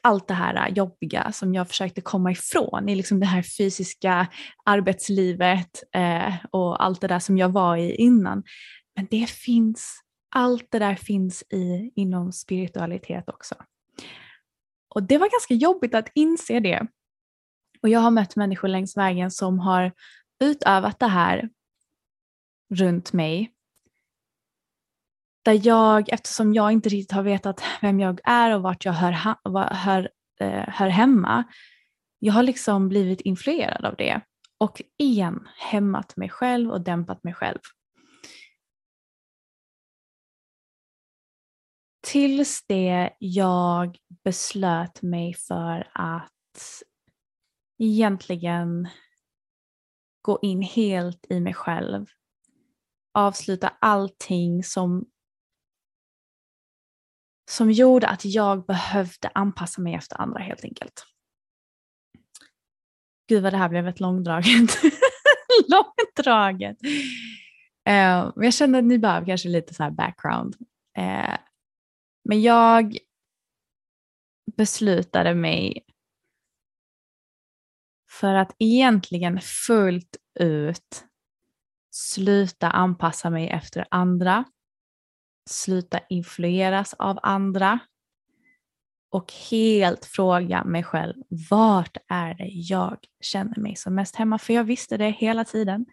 allt 0.01 0.27
det 0.27 0.33
här 0.33 0.69
jobbiga 0.69 1.31
som 1.31 1.53
jag 1.53 1.67
försökte 1.67 2.01
komma 2.01 2.31
ifrån 2.31 2.89
i 2.89 2.95
liksom 2.95 3.19
det 3.19 3.25
här 3.25 3.41
fysiska 3.57 4.27
arbetslivet 4.65 5.83
eh, 5.95 6.33
och 6.51 6.83
allt 6.83 7.01
det 7.01 7.07
där 7.07 7.19
som 7.19 7.37
jag 7.37 7.49
var 7.49 7.77
i 7.77 7.95
innan. 7.95 8.43
Men 8.95 9.07
det 9.11 9.29
finns, 9.29 10.01
allt 10.35 10.67
det 10.71 10.79
där 10.79 10.95
finns 10.95 11.43
i, 11.43 11.91
inom 11.95 12.31
spiritualitet 12.31 13.29
också. 13.29 13.55
Och 14.93 15.03
det 15.03 15.17
var 15.17 15.29
ganska 15.29 15.53
jobbigt 15.53 15.95
att 15.95 16.09
inse 16.15 16.59
det. 16.59 16.87
Och 17.81 17.89
jag 17.89 17.99
har 17.99 18.11
mött 18.11 18.35
människor 18.35 18.67
längs 18.67 18.97
vägen 18.97 19.31
som 19.31 19.59
har 19.59 19.91
utövat 20.43 20.99
det 20.99 21.07
här 21.07 21.49
runt 22.73 23.13
mig. 23.13 23.53
Där 25.45 25.67
jag, 25.67 26.09
eftersom 26.09 26.53
jag 26.53 26.71
inte 26.71 26.89
riktigt 26.89 27.11
har 27.11 27.23
vetat 27.23 27.63
vem 27.81 27.99
jag 27.99 28.19
är 28.23 28.55
och 28.55 28.61
vart 28.61 28.85
jag 28.85 28.93
hör, 28.93 29.11
hör, 29.73 30.09
eh, 30.39 30.63
hör 30.67 30.87
hemma, 30.87 31.43
jag 32.19 32.33
har 32.33 32.43
liksom 32.43 32.89
blivit 32.89 33.21
influerad 33.21 33.85
av 33.85 33.95
det 33.95 34.21
och 34.57 34.81
igen 34.97 35.47
hämmat 35.57 36.17
mig 36.17 36.29
själv 36.29 36.71
och 36.71 36.81
dämpat 36.81 37.23
mig 37.23 37.33
själv. 37.33 37.59
Tills 42.03 42.65
det 42.67 43.13
jag 43.19 43.97
beslöt 44.23 45.01
mig 45.01 45.33
för 45.33 45.91
att 45.93 46.83
egentligen 47.79 48.87
gå 50.21 50.39
in 50.41 50.61
helt 50.61 51.25
i 51.29 51.39
mig 51.39 51.53
själv. 51.53 52.05
Avsluta 53.13 53.73
allting 53.79 54.63
som, 54.63 55.05
som 57.51 57.71
gjorde 57.71 58.07
att 58.07 58.25
jag 58.25 58.65
behövde 58.65 59.29
anpassa 59.33 59.81
mig 59.81 59.93
efter 59.93 60.21
andra 60.21 60.39
helt 60.39 60.63
enkelt. 60.63 61.05
Gud 63.27 63.43
vad 63.43 63.53
det 63.53 63.57
här 63.57 63.69
blev 63.69 63.87
ett 63.87 63.99
långdraget. 63.99 64.71
långdraget. 65.67 66.77
Uh, 67.89 68.31
jag 68.35 68.53
känner 68.53 68.79
att 68.79 68.85
ni 68.85 68.99
behöver 68.99 69.25
kanske 69.27 69.49
lite 69.49 69.73
så 69.73 69.91
background. 69.91 70.55
Uh, 70.97 71.37
men 72.23 72.41
jag 72.41 72.97
beslutade 74.57 75.35
mig 75.35 75.85
för 78.19 78.33
att 78.33 78.55
egentligen 78.59 79.39
fullt 79.41 80.17
ut 80.39 81.05
sluta 81.91 82.69
anpassa 82.69 83.29
mig 83.29 83.49
efter 83.49 83.85
andra, 83.91 84.43
sluta 85.49 85.99
influeras 86.09 86.93
av 86.93 87.19
andra 87.23 87.79
och 89.11 89.33
helt 89.49 90.05
fråga 90.05 90.63
mig 90.63 90.83
själv, 90.83 91.13
vart 91.49 91.97
är 92.07 92.33
det 92.33 92.47
jag 92.47 92.97
känner 93.21 93.59
mig 93.59 93.75
som 93.75 93.95
mest 93.95 94.15
hemma? 94.15 94.37
För 94.37 94.53
jag 94.53 94.63
visste 94.63 94.97
det 94.97 95.09
hela 95.09 95.45
tiden. 95.45 95.85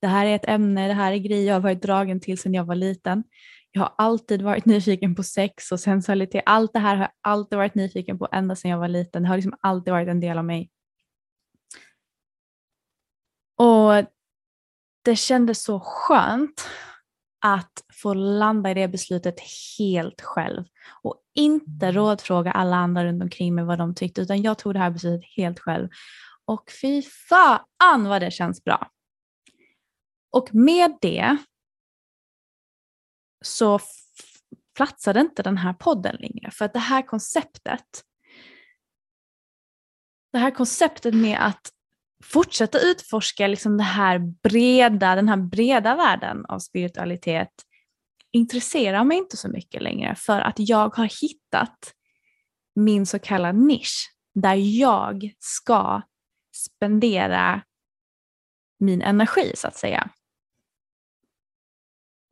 Det 0.00 0.06
här 0.06 0.26
är 0.26 0.34
ett 0.36 0.48
ämne, 0.48 0.88
det 0.88 0.94
här 0.94 1.12
är 1.12 1.16
grejer 1.16 1.46
jag 1.46 1.54
har 1.54 1.60
varit 1.60 1.82
dragen 1.82 2.20
till 2.20 2.38
sedan 2.38 2.54
jag 2.54 2.64
var 2.64 2.74
liten. 2.74 3.24
Jag 3.72 3.82
har 3.82 3.94
alltid 3.98 4.42
varit 4.42 4.64
nyfiken 4.66 5.14
på 5.14 5.22
sex 5.22 5.72
och 5.72 5.80
sensualitet. 5.80 6.42
Allt 6.46 6.72
det 6.72 6.78
här 6.78 6.96
har 6.96 7.02
jag 7.02 7.12
alltid 7.20 7.56
varit 7.56 7.74
nyfiken 7.74 8.18
på 8.18 8.28
ända 8.32 8.56
sedan 8.56 8.70
jag 8.70 8.78
var 8.78 8.88
liten. 8.88 9.22
Det 9.22 9.28
har 9.28 9.36
liksom 9.36 9.56
alltid 9.60 9.92
varit 9.92 10.08
en 10.08 10.20
del 10.20 10.38
av 10.38 10.44
mig. 10.44 10.70
Och 13.56 14.04
det 15.04 15.16
kändes 15.16 15.62
så 15.62 15.80
skönt 15.80 16.68
att 17.44 17.84
få 17.92 18.14
landa 18.14 18.70
i 18.70 18.74
det 18.74 18.88
beslutet 18.88 19.36
helt 19.78 20.20
själv 20.20 20.64
och 21.02 21.22
inte 21.34 21.86
mm. 21.86 21.92
rådfråga 21.92 22.52
alla 22.52 22.76
andra 22.76 23.04
runt 23.04 23.22
omkring 23.22 23.54
mig 23.54 23.64
vad 23.64 23.78
de 23.78 23.94
tyckte 23.94 24.20
utan 24.20 24.42
jag 24.42 24.58
tog 24.58 24.74
det 24.74 24.78
här 24.78 24.90
beslutet 24.90 25.30
helt 25.36 25.60
själv. 25.60 25.88
Och 26.44 26.70
fy 26.82 27.02
fan 27.02 28.08
vad 28.08 28.22
det 28.22 28.30
känns 28.30 28.64
bra. 28.64 28.90
Och 30.32 30.54
med 30.54 30.98
det 31.00 31.36
så 33.42 33.80
platsade 34.76 35.20
inte 35.20 35.42
den 35.42 35.58
här 35.58 35.72
podden 35.72 36.16
längre 36.16 36.50
för 36.50 36.64
att 36.64 36.72
det 36.72 36.78
här 36.78 37.02
konceptet 37.02 38.04
det 40.32 40.38
här 40.38 40.50
konceptet 40.50 41.14
med 41.14 41.46
att 41.46 41.72
fortsätta 42.24 42.78
utforska 42.78 43.46
liksom 43.46 43.76
det 43.76 43.82
här 43.82 44.18
breda, 44.18 45.14
den 45.14 45.28
här 45.28 45.36
breda 45.36 45.94
världen 45.94 46.46
av 46.46 46.58
spiritualitet 46.58 47.50
intresserar 48.32 49.04
mig 49.04 49.18
inte 49.18 49.36
så 49.36 49.48
mycket 49.48 49.82
längre 49.82 50.14
för 50.14 50.40
att 50.40 50.54
jag 50.58 50.96
har 50.96 51.22
hittat 51.22 51.94
min 52.74 53.06
så 53.06 53.18
kallade 53.18 53.58
nisch 53.58 54.14
där 54.34 54.54
jag 54.54 55.32
ska 55.38 56.02
spendera 56.54 57.62
min 58.78 59.02
energi 59.02 59.52
så 59.54 59.68
att 59.68 59.76
säga. 59.76 60.10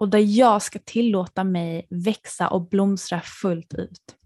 Och 0.00 0.08
där 0.08 0.38
jag 0.38 0.62
ska 0.62 0.78
tillåta 0.78 1.44
mig 1.44 1.86
växa 1.90 2.48
och 2.48 2.68
blomstra 2.68 3.20
fullt 3.20 3.74
ut. 3.74 4.16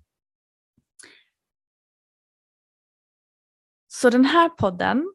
Så 3.89 4.11
den 4.11 4.25
här 4.25 4.49
podden 4.49 5.15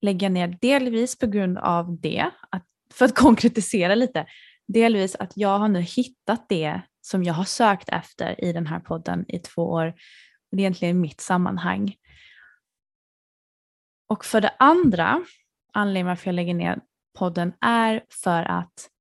lägger 0.00 0.26
jag 0.26 0.32
ner 0.32 0.58
delvis 0.60 1.18
på 1.18 1.26
grund 1.26 1.58
av 1.58 2.00
det, 2.00 2.30
att, 2.50 2.66
för 2.92 3.04
att 3.04 3.14
konkretisera 3.18 3.94
lite, 3.94 4.26
delvis 4.68 5.16
att 5.16 5.36
jag 5.36 5.58
har 5.58 5.68
nu 5.68 5.80
hittat 5.80 6.48
det 6.48 6.82
som 7.00 7.24
jag 7.24 7.34
har 7.34 7.44
sökt 7.44 7.88
efter 7.88 8.44
i 8.44 8.52
den 8.52 8.66
här 8.66 8.80
podden 8.80 9.24
i 9.28 9.38
två 9.38 9.62
år. 9.62 9.94
Det 10.50 10.56
är 10.56 10.60
egentligen 10.60 11.00
mitt 11.00 11.20
sammanhang. 11.20 11.94
Och 14.08 14.24
för 14.24 14.40
det 14.40 14.54
andra, 14.58 15.24
anledningen 15.72 16.06
varför 16.06 16.28
jag 16.28 16.34
lägger 16.34 16.54
ner 16.54 16.80
podden 17.18 17.52
är 17.60 18.04
för 18.22 18.42
att 18.42 18.91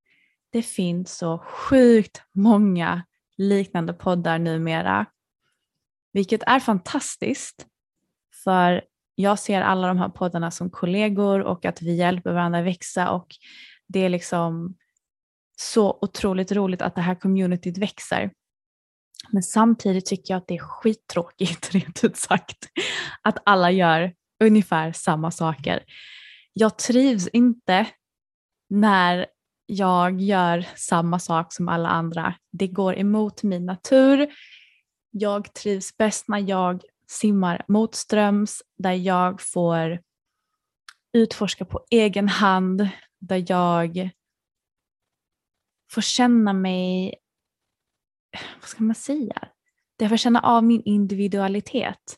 det 0.51 0.62
finns 0.62 1.17
så 1.17 1.38
sjukt 1.38 2.22
många 2.34 3.03
liknande 3.38 3.93
poddar 3.93 4.39
numera. 4.39 5.05
Vilket 6.13 6.43
är 6.43 6.60
fantastiskt. 6.60 7.67
För 8.43 8.81
jag 9.15 9.39
ser 9.39 9.62
alla 9.62 9.88
de 9.88 9.98
här 9.98 10.10
poddarna 10.10 10.51
som 10.51 10.70
kollegor 10.70 11.39
och 11.39 11.65
att 11.65 11.81
vi 11.81 11.96
hjälper 11.96 12.34
varandra 12.34 12.62
växa 12.62 13.12
och 13.12 13.27
det 13.88 14.00
är 14.00 14.10
liksom 14.10 14.75
så 15.58 15.98
otroligt 16.01 16.51
roligt 16.51 16.81
att 16.81 16.96
det 16.96 17.01
här 17.01 17.15
communityt 17.15 17.77
växer. 17.77 18.31
Men 19.29 19.43
samtidigt 19.43 20.05
tycker 20.05 20.34
jag 20.34 20.38
att 20.38 20.48
det 20.48 20.55
är 20.55 20.60
skittråkigt, 20.60 21.70
rent 21.74 22.03
ut 22.03 22.17
sagt, 22.17 22.70
att 23.22 23.38
alla 23.46 23.72
gör 23.72 24.13
ungefär 24.43 24.91
samma 24.91 25.31
saker. 25.31 25.84
Jag 26.53 26.77
trivs 26.77 27.27
inte 27.27 27.88
när 28.70 29.25
jag 29.72 30.22
gör 30.22 30.68
samma 30.75 31.20
sak 31.20 31.54
som 31.54 31.70
alla 31.70 31.90
andra. 31.90 32.36
Det 32.51 32.68
går 32.68 32.98
emot 32.98 33.44
min 33.44 33.66
natur. 33.66 34.34
Jag 35.12 35.54
trivs 35.54 35.98
bäst 35.98 36.28
när 36.28 36.50
jag 36.50 36.82
simmar 37.08 37.66
motströms, 37.68 38.62
där 38.78 38.92
jag 38.92 39.42
får 39.42 40.00
utforska 41.13 41.65
på 41.65 41.86
egen 41.89 42.30
hand, 42.30 42.89
där 43.19 43.45
jag 43.48 44.10
får 45.91 46.02
känna 46.02 46.54
mig, 46.54 47.15
vad 48.60 48.69
ska 48.69 48.84
man 48.84 48.95
säga, 48.95 49.48
där 49.95 50.06
jag 50.06 50.10
får 50.10 50.17
känna 50.17 50.39
av 50.39 50.63
min 50.63 50.82
individualitet. 50.86 52.17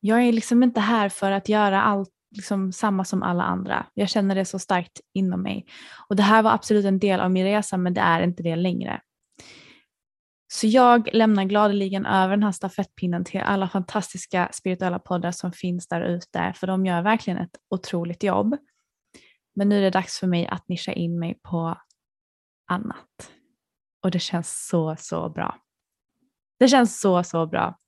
Jag 0.00 0.22
är 0.22 0.32
liksom 0.32 0.62
inte 0.62 0.80
här 0.80 1.08
för 1.08 1.30
att 1.30 1.48
göra 1.48 1.82
allt 1.82 2.15
liksom 2.36 2.72
samma 2.72 3.04
som 3.04 3.22
alla 3.22 3.42
andra. 3.42 3.86
Jag 3.94 4.08
känner 4.08 4.34
det 4.34 4.44
så 4.44 4.58
starkt 4.58 5.00
inom 5.14 5.42
mig. 5.42 5.66
Och 6.08 6.16
det 6.16 6.22
här 6.22 6.42
var 6.42 6.50
absolut 6.50 6.84
en 6.84 6.98
del 6.98 7.20
av 7.20 7.30
min 7.30 7.44
resa 7.44 7.76
men 7.76 7.94
det 7.94 8.00
är 8.00 8.22
inte 8.22 8.42
det 8.42 8.56
längre. 8.56 9.00
Så 10.48 10.66
jag 10.66 11.08
lämnar 11.12 11.44
gladeligen 11.44 12.06
över 12.06 12.30
den 12.36 12.42
här 12.42 12.52
stafettpinnen 12.52 13.24
till 13.24 13.40
alla 13.40 13.68
fantastiska 13.68 14.48
spirituella 14.52 14.98
poddar 14.98 15.32
som 15.32 15.52
finns 15.52 15.88
där 15.88 16.00
ute, 16.00 16.52
för 16.56 16.66
de 16.66 16.86
gör 16.86 17.02
verkligen 17.02 17.38
ett 17.38 17.56
otroligt 17.70 18.22
jobb. 18.22 18.56
Men 19.54 19.68
nu 19.68 19.78
är 19.78 19.82
det 19.82 19.90
dags 19.90 20.20
för 20.20 20.26
mig 20.26 20.46
att 20.46 20.68
nischa 20.68 20.92
in 20.92 21.18
mig 21.18 21.38
på 21.42 21.78
annat. 22.70 23.32
Och 24.02 24.10
det 24.10 24.18
känns 24.18 24.66
så, 24.68 24.96
så 24.98 25.28
bra. 25.28 25.56
Det 26.58 26.68
känns 26.68 27.00
så, 27.00 27.22
så 27.22 27.46
bra. 27.46 27.78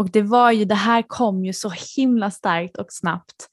Och 0.00 0.10
det 0.10 0.22
var 0.22 0.52
ju, 0.52 0.64
det 0.64 0.74
här 0.74 1.02
kom 1.02 1.44
ju 1.44 1.52
så 1.52 1.72
himla 1.96 2.30
starkt 2.30 2.76
och 2.76 2.86
snabbt 2.88 3.48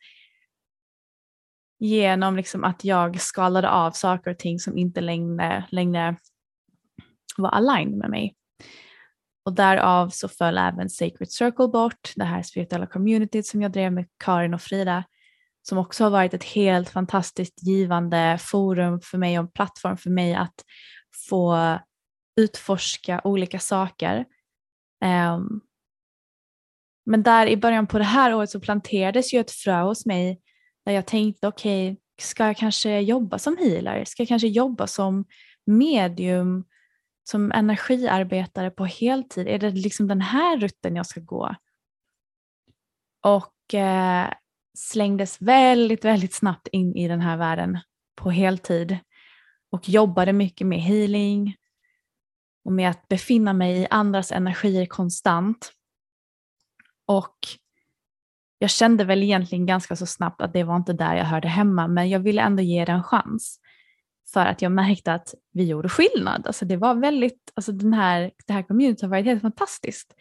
genom 1.80 2.36
liksom 2.36 2.64
att 2.64 2.84
jag 2.84 3.22
skalade 3.22 3.70
av 3.70 3.92
saker 3.92 4.32
och 4.32 4.40
ting 4.40 4.60
som 4.60 4.78
inte 4.78 5.02
längre, 5.02 5.66
längre 5.70 6.16
var 7.38 7.50
aligned 7.50 7.98
med 7.98 8.10
mig. 8.10 8.36
Och 9.46 9.54
därav 9.54 10.10
så 10.10 10.28
föll 10.28 10.58
även 10.58 10.90
Sacred 10.90 11.32
Circle 11.32 11.68
bort, 11.68 12.14
det 12.16 12.26
här 12.26 12.44
spirituella 12.44 12.88
communityt 12.88 13.48
som 13.48 13.62
jag 13.62 13.72
drev 13.72 13.94
med 13.94 14.06
Karin 14.24 14.54
och 14.54 14.62
Frida, 14.62 15.04
som 15.62 15.78
också 15.78 16.04
har 16.04 16.12
varit 16.12 16.34
ett 16.34 16.44
helt 16.44 16.90
fantastiskt 16.90 17.64
givande 17.64 18.38
forum 18.42 19.02
för 19.02 19.18
mig 19.18 19.40
och 19.40 19.46
en 19.46 19.52
plattform 19.52 19.98
för 19.98 20.10
mig 20.10 20.36
att 20.36 20.64
få 21.30 21.78
utforska 22.36 23.22
olika 23.24 23.60
saker. 23.60 24.26
Um, 25.06 25.62
men 27.08 27.24
där 27.24 27.48
i 27.48 27.58
början 27.58 27.88
på 27.88 27.98
det 27.98 28.04
här 28.04 28.36
året 28.36 28.50
så 28.50 28.60
planterades 28.60 29.34
ju 29.34 29.40
ett 29.40 29.52
frö 29.52 29.82
hos 29.82 30.06
mig 30.06 30.42
där 30.86 30.94
jag 30.94 31.06
tänkte 31.06 31.48
okej, 31.48 31.92
okay, 31.92 32.02
ska 32.20 32.46
jag 32.46 32.58
kanske 32.58 33.00
jobba 33.00 33.40
som 33.40 33.58
healer? 33.58 34.06
Ska 34.06 34.22
jag 34.24 34.28
kanske 34.28 34.48
jobba 34.48 34.88
som 34.88 35.26
medium 35.66 36.64
som 37.30 37.52
energiarbetare 37.52 38.72
på 38.72 38.86
heltid, 38.86 39.48
är 39.48 39.60
det 39.60 39.70
liksom 39.70 40.08
den 40.08 40.22
här 40.22 40.58
rutten 40.58 40.96
jag 40.96 41.06
ska 41.06 41.22
gå? 41.22 41.56
Och 43.24 43.74
eh, 43.74 44.34
slängdes 44.78 45.42
väldigt, 45.42 46.06
väldigt 46.06 46.34
snabbt 46.34 46.68
in 46.72 46.96
i 46.96 47.08
den 47.08 47.22
här 47.22 47.38
världen 47.38 47.80
på 48.16 48.32
heltid 48.32 48.98
och 49.72 49.90
jobbade 49.90 50.34
mycket 50.34 50.68
med 50.68 50.82
healing 50.82 51.56
och 52.66 52.72
med 52.72 52.90
att 52.90 53.08
befinna 53.08 53.54
mig 53.54 53.82
i 53.82 53.88
andras 53.90 54.32
energier 54.32 54.86
konstant. 54.86 55.74
Och 57.08 57.38
jag 58.60 58.70
kände 58.70 59.04
väl 59.04 59.24
egentligen 59.24 59.66
ganska 59.66 59.96
så 59.96 60.06
snabbt 60.06 60.42
att 60.42 60.54
det 60.54 60.64
var 60.64 60.76
inte 60.76 60.94
där 60.94 61.16
jag 61.16 61.26
hörde 61.26 61.48
hemma, 61.48 61.88
men 61.88 62.10
jag 62.10 62.20
ville 62.20 62.42
ändå 62.42 62.64
ge 62.64 62.86
det 62.86 62.92
en 62.92 63.04
chans 63.04 63.60
för 64.34 64.46
att 64.46 64.62
jag 64.62 64.72
märkte 64.72 65.14
att 65.14 65.34
vi 65.54 65.64
gjorde 65.64 65.90
skillnad. 65.90 66.48
Alltså 66.48 66.66
det 66.66 66.78
var 66.78 66.96
väldigt, 66.96 67.52
alltså 67.56 67.72
den 67.72 67.94
här, 67.94 68.32
det 68.48 68.54
här 68.54 68.64
communityt 68.64 69.02
har 69.02 69.10
varit 69.10 69.26
helt 69.26 69.42
fantastiskt. 69.42 70.16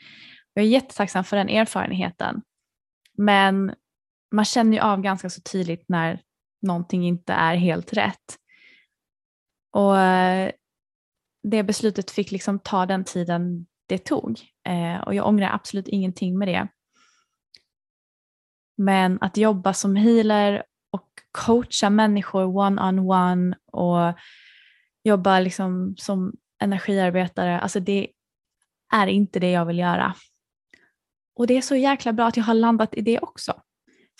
Jag 0.54 0.64
är 0.64 0.68
jättetacksam 0.68 1.24
för 1.24 1.36
den 1.36 1.48
erfarenheten. 1.48 2.42
Men 3.18 3.74
man 4.32 4.44
känner 4.44 4.72
ju 4.72 4.78
av 4.78 5.00
ganska 5.00 5.30
så 5.30 5.40
tydligt 5.40 5.84
när 5.88 6.20
någonting 6.62 7.06
inte 7.06 7.32
är 7.32 7.54
helt 7.54 7.92
rätt. 7.92 8.36
Och 9.72 9.98
eh, 9.98 10.52
det 11.42 11.62
beslutet 11.62 12.10
fick 12.10 12.30
liksom 12.30 12.58
ta 12.58 12.86
den 12.86 13.04
tiden 13.04 13.66
det 13.86 13.98
tog. 13.98 14.40
Eh, 14.68 15.00
och 15.00 15.14
jag 15.14 15.26
ångrar 15.26 15.50
absolut 15.54 15.88
ingenting 15.88 16.38
med 16.38 16.48
det. 16.48 16.68
Men 18.76 19.18
att 19.20 19.36
jobba 19.36 19.74
som 19.74 19.96
healer 19.96 20.62
och 20.90 21.08
coacha 21.32 21.90
människor 21.90 22.44
one-on-one 22.44 23.56
och 23.72 24.18
jobba 25.04 25.40
liksom 25.40 25.94
som 25.98 26.32
energiarbetare, 26.62 27.60
alltså 27.60 27.80
det 27.80 28.08
är 28.92 29.06
inte 29.06 29.40
det 29.40 29.50
jag 29.50 29.66
vill 29.66 29.78
göra. 29.78 30.14
Och 31.36 31.46
det 31.46 31.56
är 31.56 31.60
så 31.60 31.76
jäkla 31.76 32.12
bra 32.12 32.26
att 32.26 32.36
jag 32.36 32.44
har 32.44 32.54
landat 32.54 32.94
i 32.94 33.00
det 33.00 33.18
också. 33.18 33.62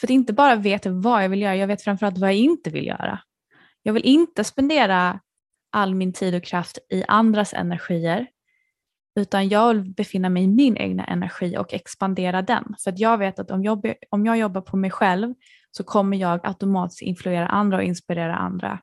För 0.01 0.07
att 0.07 0.11
inte 0.11 0.33
bara 0.33 0.57
vet 0.57 0.87
vad 0.87 1.25
jag 1.25 1.29
vill 1.29 1.42
göra, 1.42 1.57
jag 1.57 1.66
vet 1.66 1.83
framförallt 1.83 2.19
vad 2.19 2.31
jag 2.31 2.37
inte 2.37 2.71
vill 2.71 2.87
göra. 2.87 3.21
Jag 3.83 3.92
vill 3.92 4.05
inte 4.05 4.45
spendera 4.45 5.21
all 5.73 5.95
min 5.95 6.12
tid 6.12 6.35
och 6.35 6.45
kraft 6.45 6.79
i 6.90 7.05
andras 7.09 7.55
energier. 7.55 8.27
Utan 9.17 9.49
jag 9.49 9.75
vill 9.75 9.95
befinna 9.95 10.29
mig 10.29 10.43
i 10.43 10.47
min 10.47 10.77
egna 10.77 11.05
energi 11.05 11.57
och 11.57 11.75
expandera 11.75 12.43
den. 12.43 12.75
För 12.85 12.91
att 12.91 12.99
jag 12.99 13.19
vet 13.19 13.39
att 13.39 13.51
om 13.51 13.65
jag, 13.65 13.95
om 14.11 14.27
jag 14.27 14.39
jobbar 14.39 14.61
på 14.61 14.77
mig 14.77 14.91
själv 14.91 15.35
så 15.71 15.85
kommer 15.85 16.17
jag 16.17 16.47
automatiskt 16.47 17.03
influera 17.03 17.49
andra 17.49 17.77
och 17.77 17.83
inspirera 17.83 18.37
andra. 18.37 18.81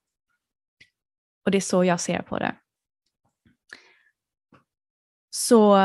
Och 1.46 1.52
det 1.52 1.58
är 1.58 1.62
så 1.62 1.84
jag 1.84 2.00
ser 2.00 2.22
på 2.22 2.40
det. 2.40 2.56
Så 5.30 5.80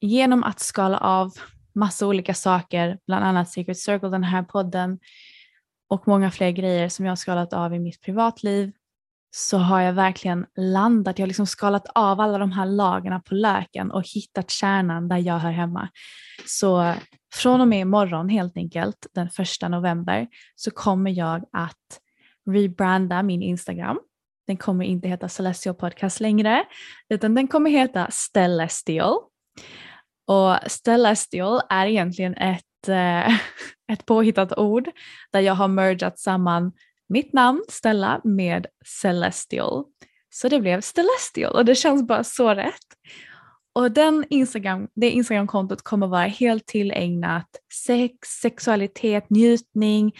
genom 0.00 0.44
att 0.44 0.60
skala 0.60 0.98
av 0.98 1.32
massa 1.74 2.06
olika 2.06 2.34
saker, 2.34 2.98
bland 3.06 3.24
annat 3.24 3.50
Secret 3.50 3.78
Circle, 3.78 4.08
den 4.08 4.24
här 4.24 4.42
podden 4.42 4.98
och 5.88 6.08
många 6.08 6.30
fler 6.30 6.50
grejer 6.50 6.88
som 6.88 7.04
jag 7.04 7.10
har 7.10 7.16
skalat 7.16 7.52
av 7.52 7.74
i 7.74 7.78
mitt 7.78 8.00
privatliv 8.00 8.72
så 9.38 9.58
har 9.58 9.80
jag 9.80 9.92
verkligen 9.92 10.46
landat, 10.56 11.18
jag 11.18 11.24
har 11.24 11.28
liksom 11.28 11.46
skalat 11.46 11.86
av 11.94 12.20
alla 12.20 12.38
de 12.38 12.52
här 12.52 12.66
lagren 12.66 13.22
på 13.22 13.34
löken 13.34 13.90
och 13.90 14.02
hittat 14.14 14.50
kärnan 14.50 15.08
där 15.08 15.16
jag 15.16 15.38
hör 15.38 15.50
hemma. 15.50 15.88
Så 16.46 16.94
från 17.34 17.60
och 17.60 17.68
med 17.68 17.80
imorgon 17.80 18.28
helt 18.28 18.56
enkelt, 18.56 19.06
den 19.14 19.30
första 19.30 19.68
november, 19.68 20.26
så 20.54 20.70
kommer 20.70 21.10
jag 21.10 21.44
att 21.52 22.00
rebranda 22.50 23.22
min 23.22 23.42
Instagram. 23.42 24.00
Den 24.46 24.56
kommer 24.56 24.84
inte 24.84 25.08
heta 25.08 25.28
Celestial 25.28 25.74
Podcast 25.74 26.20
längre, 26.20 26.64
utan 27.08 27.34
den 27.34 27.48
kommer 27.48 27.70
heta 27.70 28.10
Stellestial. 28.10 29.18
Och 30.26 30.56
Stellestial 30.66 31.60
är 31.70 31.86
egentligen 31.86 32.34
ett, 32.34 32.88
eh, 32.88 33.28
ett 33.92 34.06
påhittat 34.06 34.58
ord 34.58 34.88
där 35.32 35.40
jag 35.40 35.54
har 35.54 35.68
mergat 35.68 36.18
samman 36.18 36.72
mitt 37.08 37.32
namn 37.32 37.64
Stella 37.68 38.20
med 38.24 38.66
Celestial. 39.00 39.84
Så 40.30 40.48
det 40.48 40.60
blev 40.60 40.80
Celestial 40.80 41.56
och 41.56 41.64
det 41.64 41.74
känns 41.74 42.06
bara 42.06 42.24
så 42.24 42.54
rätt. 42.54 42.86
Och 43.72 43.92
den 43.92 44.24
Instagram, 44.30 44.88
det 44.94 45.10
Instagramkontot 45.10 45.82
kommer 45.82 46.06
vara 46.06 46.26
helt 46.26 46.66
tillägnat 46.66 47.48
sex, 47.86 48.28
sexualitet, 48.42 49.30
njutning, 49.30 50.12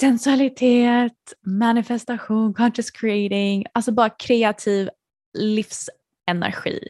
sensualitet, 0.00 1.32
manifestation, 1.46 2.54
conscious 2.54 2.90
creating, 2.90 3.64
alltså 3.72 3.92
bara 3.92 4.10
kreativ 4.10 4.88
livsenergi 5.38 6.88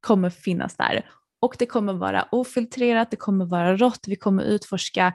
kommer 0.00 0.30
finnas 0.30 0.76
där. 0.76 1.10
Och 1.40 1.56
det 1.58 1.66
kommer 1.66 1.92
vara 1.92 2.28
ofiltrerat, 2.30 3.10
det 3.10 3.16
kommer 3.16 3.44
vara 3.44 3.76
rått, 3.76 4.04
vi 4.06 4.16
kommer 4.16 4.42
utforska 4.42 5.14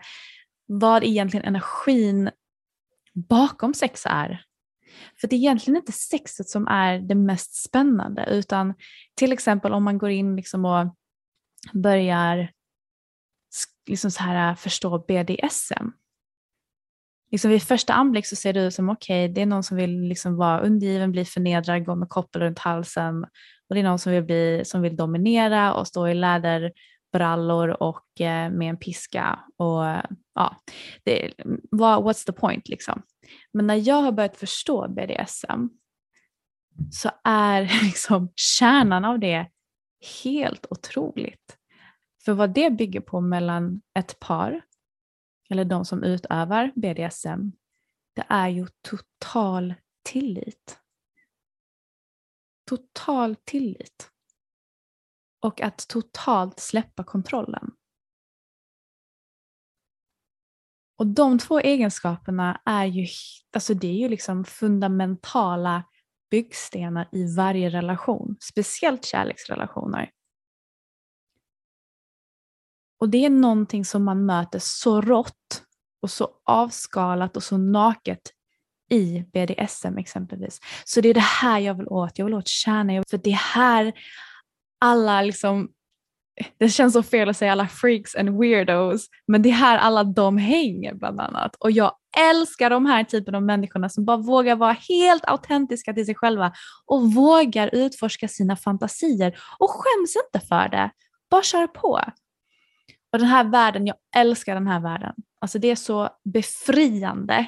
vad 0.65 1.04
egentligen 1.04 1.45
energin 1.45 2.30
bakom 3.27 3.73
sex 3.73 4.03
är. 4.05 4.45
För 5.21 5.27
det 5.27 5.36
är 5.36 5.38
egentligen 5.38 5.77
inte 5.77 5.91
sexet 5.91 6.49
som 6.49 6.67
är 6.67 6.99
det 6.99 7.15
mest 7.15 7.63
spännande 7.63 8.25
utan 8.29 8.73
till 9.15 9.32
exempel 9.32 9.73
om 9.73 9.84
man 9.84 9.97
går 9.97 10.10
in 10.10 10.36
liksom 10.36 10.65
och 10.65 10.95
börjar 11.73 12.51
liksom 13.88 14.12
så 14.12 14.23
här 14.23 14.49
äh, 14.49 14.55
förstå 14.55 15.05
BDSM. 15.08 15.91
Liksom 17.32 17.51
vid 17.51 17.63
första 17.63 17.93
anblick 17.93 18.25
så 18.25 18.36
ser 18.36 18.53
det 18.53 18.62
ut 18.62 18.73
som 18.73 18.89
okej, 18.89 19.25
okay, 19.25 19.34
det 19.34 19.41
är 19.41 19.45
någon 19.45 19.63
som 19.63 19.77
vill 19.77 20.01
liksom 20.01 20.36
vara 20.36 20.60
undergiven, 20.60 21.12
bli 21.12 21.25
förnedrad, 21.25 21.86
gå 21.86 21.95
med 21.95 22.10
koppel 22.10 22.41
runt 22.41 22.60
halsen 22.60 23.23
och 23.69 23.75
det 23.75 23.79
är 23.79 23.84
någon 23.84 23.99
som 23.99 24.12
vill, 24.12 24.23
bli, 24.23 24.62
som 24.65 24.82
vill 24.82 24.95
dominera 24.95 25.73
och 25.73 25.88
stå 25.88 26.08
i 26.08 26.13
läder 26.13 26.71
brallor 27.12 27.84
och 27.84 28.22
eh, 28.22 28.52
med 28.52 28.69
en 28.69 28.78
piska. 28.78 29.39
Och, 29.58 29.84
ja, 30.34 30.58
det, 31.04 31.34
what, 31.72 32.04
what's 32.04 32.26
the 32.26 32.32
point 32.32 32.69
liksom? 32.69 33.02
Men 33.54 33.67
när 33.67 33.88
jag 33.88 34.02
har 34.02 34.12
börjat 34.12 34.38
förstå 34.38 34.88
BDSM 34.88 35.67
så 36.91 37.12
är 37.24 37.62
liksom 37.84 38.32
kärnan 38.36 39.06
av 39.06 39.19
det 39.19 39.48
helt 40.24 40.65
otroligt. 40.69 41.58
För 42.26 42.34
vad 42.34 42.54
det 42.54 42.69
bygger 42.69 43.02
på 43.02 43.22
mellan 43.22 43.82
ett 44.00 44.19
par, 44.19 44.62
eller 45.50 45.65
de 45.65 45.86
som 45.86 46.04
utövar 46.04 46.72
BDSM, 46.76 47.52
det 48.15 48.26
är 48.30 48.48
ju 48.48 48.67
total 48.82 49.74
tillit. 50.04 50.80
Total 52.65 53.36
tillit. 53.36 54.12
Och 55.41 55.62
att 55.62 55.88
totalt 55.88 56.60
släppa 56.60 57.04
kontrollen. 57.04 57.71
Och 60.97 61.08
de 61.08 61.39
två 61.39 61.60
egenskaperna 61.60 62.62
är 62.65 62.86
ju, 62.86 63.08
alltså 63.54 63.73
det 63.73 63.88
är 63.88 63.97
ju 63.97 64.10
liksom 64.10 64.45
fundamentala 64.45 65.84
byggstenar 66.32 67.08
i 67.12 67.36
varje 67.36 67.69
relation, 67.69 68.38
speciellt 68.39 69.06
kärleksrelationer. 69.06 70.12
Och 72.99 73.10
det 73.10 73.25
är 73.25 73.30
någonting 73.30 73.86
som 73.86 74.04
man 74.04 74.25
möter 74.25 74.60
så 74.60 75.02
rått 75.02 75.63
och 76.02 76.12
så 76.12 76.30
avskalat 76.45 77.38
och 77.38 77.43
så 77.43 77.58
naket 77.58 78.34
i 78.89 79.23
BDSM 79.34 79.97
exempelvis. 79.97 80.60
Så 80.86 81.02
det 81.02 81.10
är 81.10 81.13
det 81.13 81.19
här 81.19 81.60
jag 81.60 81.73
vill 81.73 81.88
åt, 81.88 82.17
jag 82.17 82.25
vill 82.25 82.34
åt 82.34 82.47
kärnan, 82.47 83.04
för 83.10 83.17
det 83.17 83.30
är 83.30 83.34
här 83.34 83.93
alla 84.79 85.21
liksom 85.21 85.69
det 86.57 86.69
känns 86.69 86.93
så 86.93 87.03
fel 87.03 87.29
att 87.29 87.37
säga 87.37 87.51
alla 87.51 87.67
freaks 87.67 88.15
and 88.15 88.39
weirdos, 88.39 89.07
men 89.27 89.41
det 89.41 89.49
är 89.49 89.53
här 89.53 89.77
alla 89.77 90.03
de 90.03 90.37
hänger 90.37 90.93
bland 90.93 91.19
annat. 91.19 91.55
Och 91.55 91.71
jag 91.71 91.91
älskar 92.17 92.69
de 92.69 92.85
här 92.85 93.03
typen 93.03 93.35
av 93.35 93.43
människorna 93.43 93.89
som 93.89 94.05
bara 94.05 94.17
vågar 94.17 94.55
vara 94.55 94.75
helt 94.89 95.25
autentiska 95.25 95.93
till 95.93 96.05
sig 96.05 96.15
själva 96.15 96.53
och 96.85 97.13
vågar 97.13 97.75
utforska 97.75 98.27
sina 98.27 98.55
fantasier 98.55 99.39
och 99.59 99.69
skäms 99.69 100.15
inte 100.25 100.47
för 100.47 100.69
det. 100.69 100.91
Bara 101.31 101.43
kör 101.43 101.67
på. 101.67 102.01
Och 103.13 103.19
den 103.19 103.27
här 103.27 103.43
världen, 103.43 103.87
jag 103.87 103.95
älskar 104.15 104.53
den 104.53 104.67
här 104.67 104.79
världen. 104.79 105.13
Alltså 105.41 105.59
det 105.59 105.71
är 105.71 105.75
så 105.75 106.09
befriande. 106.33 107.45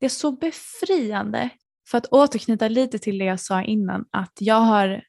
Det 0.00 0.06
är 0.06 0.10
så 0.10 0.32
befriande. 0.32 1.50
För 1.90 1.98
att 1.98 2.06
återknyta 2.06 2.68
lite 2.68 2.98
till 2.98 3.18
det 3.18 3.24
jag 3.24 3.40
sa 3.40 3.62
innan, 3.62 4.04
att 4.10 4.32
jag 4.40 4.60
har 4.60 5.02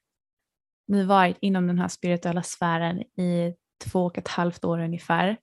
nu 0.87 1.03
varit 1.03 1.37
inom 1.41 1.67
den 1.67 1.79
här 1.79 1.87
spirituella 1.87 2.43
sfären 2.43 3.01
i 3.01 3.55
två 3.85 4.05
och 4.05 4.17
ett 4.17 4.27
halvt 4.27 4.65
år 4.65 4.79
ungefär. 4.79 5.37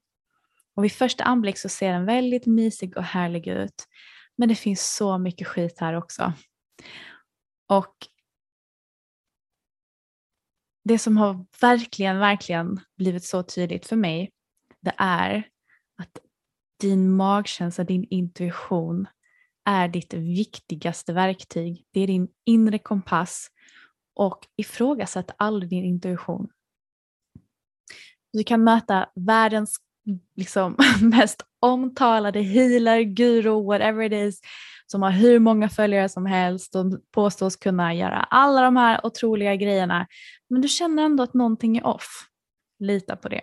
Och 0.74 0.84
vid 0.84 0.92
första 0.92 1.24
anblick 1.24 1.58
så 1.58 1.68
ser 1.68 1.92
den 1.92 2.04
väldigt 2.04 2.46
mysig 2.46 2.96
och 2.96 3.04
härlig 3.04 3.46
ut. 3.46 3.86
Men 4.36 4.48
det 4.48 4.54
finns 4.54 4.94
så 4.96 5.18
mycket 5.18 5.46
skit 5.46 5.78
här 5.80 5.94
också. 5.94 6.32
Och 7.68 7.94
det 10.84 10.98
som 10.98 11.16
har 11.16 11.46
verkligen, 11.60 12.18
verkligen 12.18 12.80
blivit 12.96 13.24
så 13.24 13.42
tydligt 13.42 13.86
för 13.86 13.96
mig, 13.96 14.30
det 14.80 14.94
är 14.98 15.48
att 15.98 16.18
din 16.80 17.16
magkänsla, 17.16 17.84
din 17.84 18.06
intuition 18.10 19.06
är 19.64 19.88
ditt 19.88 20.14
viktigaste 20.14 21.12
verktyg. 21.12 21.84
Det 21.90 22.00
är 22.00 22.06
din 22.06 22.28
inre 22.44 22.78
kompass 22.78 23.48
och 24.14 24.46
ifrågasätt 24.56 25.30
aldrig 25.36 25.70
din 25.70 25.84
intuition. 25.84 26.48
Du 28.32 28.44
kan 28.44 28.64
möta 28.64 29.08
världens 29.14 29.76
liksom, 30.36 30.76
mest 31.00 31.42
omtalade 31.60 32.40
healer, 32.40 33.00
guru, 33.00 33.64
whatever 33.64 34.02
it 34.02 34.12
is, 34.12 34.40
som 34.86 35.02
har 35.02 35.10
hur 35.10 35.38
många 35.38 35.68
följare 35.68 36.08
som 36.08 36.26
helst 36.26 36.74
och 36.74 36.84
påstås 37.10 37.56
kunna 37.56 37.94
göra 37.94 38.18
alla 38.22 38.62
de 38.62 38.76
här 38.76 39.06
otroliga 39.06 39.56
grejerna. 39.56 40.06
Men 40.50 40.60
du 40.60 40.68
känner 40.68 41.02
ändå 41.02 41.22
att 41.22 41.34
någonting 41.34 41.76
är 41.76 41.86
off. 41.86 42.28
Lita 42.78 43.16
på 43.16 43.28
det. 43.28 43.42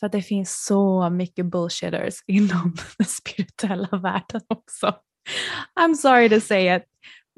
För 0.00 0.06
att 0.06 0.12
det 0.12 0.22
finns 0.22 0.64
så 0.64 1.10
mycket 1.10 1.46
bullshitters 1.46 2.14
inom 2.26 2.76
den 2.98 3.06
spirituella 3.06 3.98
världen 3.98 4.40
också. 4.48 4.94
I'm 5.80 5.94
sorry 5.94 6.28
to 6.28 6.40
say 6.40 6.76
it, 6.76 6.82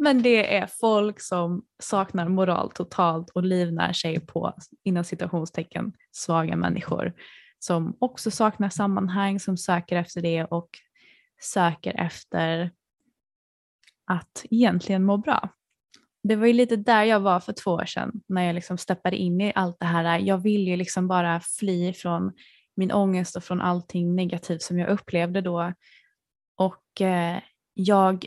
men 0.01 0.23
det 0.23 0.57
är 0.57 0.67
folk 0.67 1.21
som 1.21 1.63
saknar 1.83 2.29
moral 2.29 2.71
totalt 2.71 3.31
och 3.31 3.43
livnär 3.43 3.93
sig 3.93 4.21
på, 4.21 4.55
inom 4.85 5.05
citationstecken, 5.05 5.93
svaga 6.13 6.57
människor 6.57 7.13
som 7.59 7.97
också 7.99 8.31
saknar 8.31 8.69
sammanhang, 8.69 9.41
som 9.41 9.57
söker 9.57 9.97
efter 9.97 10.21
det 10.23 10.45
och 10.45 10.69
söker 11.41 12.01
efter 12.01 12.71
att 14.07 14.45
egentligen 14.51 15.05
må 15.05 15.17
bra. 15.17 15.49
Det 16.23 16.37
var 16.37 16.47
ju 16.47 16.53
lite 16.53 16.77
där 16.77 17.05
jag 17.05 17.21
var 17.21 17.41
för 17.41 17.53
två 17.53 17.71
år 17.71 17.85
sedan 17.85 18.13
när 18.27 18.45
jag 18.45 18.55
liksom 18.55 18.79
steppade 18.79 19.17
in 19.17 19.41
i 19.41 19.53
allt 19.55 19.81
det 19.81 19.87
här. 19.87 20.19
Jag 20.19 20.39
ville 20.39 20.71
ju 20.71 20.77
liksom 20.77 21.09
bara 21.09 21.41
fly 21.41 21.93
från 21.93 22.33
min 22.77 22.93
ångest 22.93 23.37
och 23.37 23.45
från 23.45 23.61
allting 23.61 24.15
negativt 24.15 24.63
som 24.63 24.79
jag 24.79 24.89
upplevde 24.89 25.41
då. 25.41 25.73
Och 26.57 27.01
eh, 27.01 27.41
jag 27.75 28.27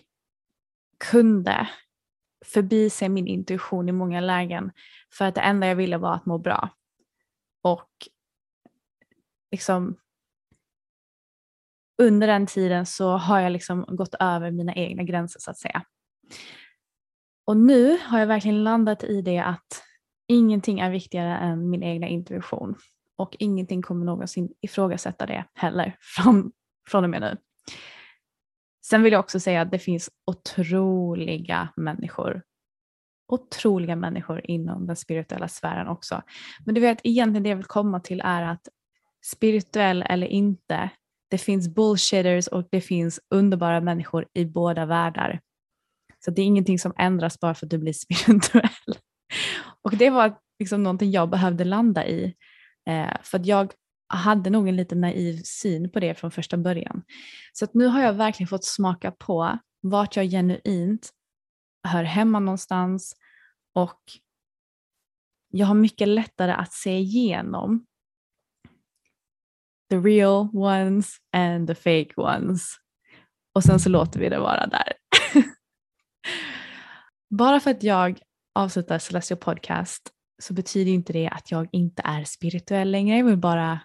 kunde 1.12 1.70
förbise 2.46 3.10
min 3.10 3.28
intuition 3.28 3.90
i 3.90 3.92
många 3.92 4.22
lägen 4.22 4.72
för 5.14 5.26
att 5.26 5.36
det 5.36 5.42
enda 5.42 5.68
jag 5.68 5.76
ville 5.76 5.98
var 5.98 6.16
att 6.16 6.26
må 6.26 6.38
bra. 6.38 6.70
Och 7.62 7.90
liksom 9.52 9.96
under 11.98 12.28
den 12.28 12.48
tiden 12.48 12.86
så 12.86 13.18
har 13.18 13.40
jag 13.40 13.52
liksom 13.52 13.86
gått 13.88 14.16
över 14.20 14.52
mina 14.52 14.76
egna 14.76 15.04
gränser 15.04 15.40
så 15.40 15.52
att 15.52 15.58
säga. 15.58 15.86
Och 17.46 17.58
nu 17.58 17.98
har 18.02 18.20
jag 18.20 18.28
verkligen 18.28 18.64
landat 18.64 19.04
i 19.04 19.22
det 19.22 19.40
att 19.40 19.84
ingenting 20.28 20.80
är 20.80 20.92
viktigare 20.92 21.38
än 21.38 21.70
min 21.70 21.84
egna 21.84 22.08
intuition 22.08 22.76
och 23.16 23.36
ingenting 23.40 23.82
kommer 23.82 24.06
någonsin 24.06 24.54
ifrågasätta 24.62 25.26
det 25.26 25.46
heller 25.54 25.98
från, 26.02 26.52
från 26.90 27.04
och 27.04 27.10
med 27.10 27.22
nu. 27.22 27.38
Sen 28.86 29.04
vill 29.04 29.14
jag 29.14 29.20
också 29.20 29.40
säga 29.40 29.62
att 29.62 29.72
det 29.72 29.80
finns 29.80 30.10
otroliga 30.26 31.70
människor 31.76 32.42
otroliga 33.34 33.96
människor 33.96 34.42
inom 34.44 34.88
den 34.88 34.96
spirituella 34.96 35.48
sfären 35.48 35.88
också. 35.88 36.22
Men 36.66 36.76
du 36.76 36.82
vet, 36.82 37.00
egentligen 37.04 37.44
det 37.44 37.50
jag 37.50 37.56
vill 37.56 37.66
komma 37.66 38.00
till 38.00 38.22
är 38.24 38.42
att 38.42 38.68
spirituell 39.26 40.06
eller 40.10 40.28
inte, 40.28 40.90
det 41.30 41.38
finns 41.38 41.76
bullshitters 41.76 42.48
och 42.48 42.68
det 42.72 42.82
finns 42.82 43.20
underbara 43.30 43.82
människor 43.82 44.28
i 44.34 44.46
båda 44.46 44.86
världar. 44.86 45.42
Så 46.26 46.32
det 46.32 46.42
är 46.42 46.46
ingenting 46.46 46.80
som 46.80 46.94
ändras 46.98 47.40
bara 47.40 47.54
för 47.54 47.66
att 47.66 47.70
du 47.70 47.78
blir 47.78 47.94
spirituell. 48.24 48.98
Och 49.82 49.98
det 49.98 50.10
var 50.10 50.36
liksom 50.60 50.84
någonting 50.84 51.12
jag 51.12 51.30
behövde 51.30 51.64
landa 51.64 52.08
i. 52.08 52.36
Eh, 52.90 53.14
för 53.24 53.40
att 53.40 53.46
jag 53.46 53.72
hade 54.08 54.50
nog 54.50 54.68
en 54.68 54.76
lite 54.76 54.96
naiv 54.96 55.42
syn 55.44 55.92
på 55.92 56.00
det 56.00 56.16
från 56.16 56.32
första 56.32 56.58
början. 56.58 57.04
Så 57.54 57.66
att 57.66 57.74
nu 57.74 57.86
har 57.86 58.02
jag 58.02 58.14
verkligen 58.14 58.48
fått 58.48 58.66
smaka 58.66 59.12
på 59.12 59.58
vart 59.82 60.16
jag 60.16 60.30
genuint 60.30 61.10
hör 61.88 62.04
hemma 62.04 62.40
någonstans 62.40 63.16
och 63.76 64.02
jag 65.50 65.68
har 65.68 65.76
mycket 65.76 66.08
lättare 66.08 66.52
att 66.52 66.74
se 66.74 66.98
igenom 66.98 67.86
the 69.90 69.98
real 69.98 70.50
ones 70.54 71.18
and 71.32 71.68
the 71.68 71.76
fake 71.76 72.14
ones. 72.18 72.76
Och 73.56 73.64
sen 73.64 73.80
så 73.80 73.90
låter 73.90 74.20
vi 74.20 74.30
det 74.30 74.40
vara 74.40 74.68
där. 74.68 74.94
Bara 77.30 77.60
för 77.60 77.72
att 77.72 77.84
jag 77.84 78.20
avslutar 78.56 79.00
Celestial 79.00 79.40
Podcast 79.40 80.10
så 80.42 80.54
betyder 80.54 80.92
inte 80.92 81.14
det 81.14 81.30
att 81.30 81.52
jag 81.52 81.70
inte 81.72 82.02
är 82.06 82.24
spirituell 82.24 82.92
längre. 82.92 83.18
Jag 83.18 83.26
vill 83.26 83.38
bara 83.38 83.80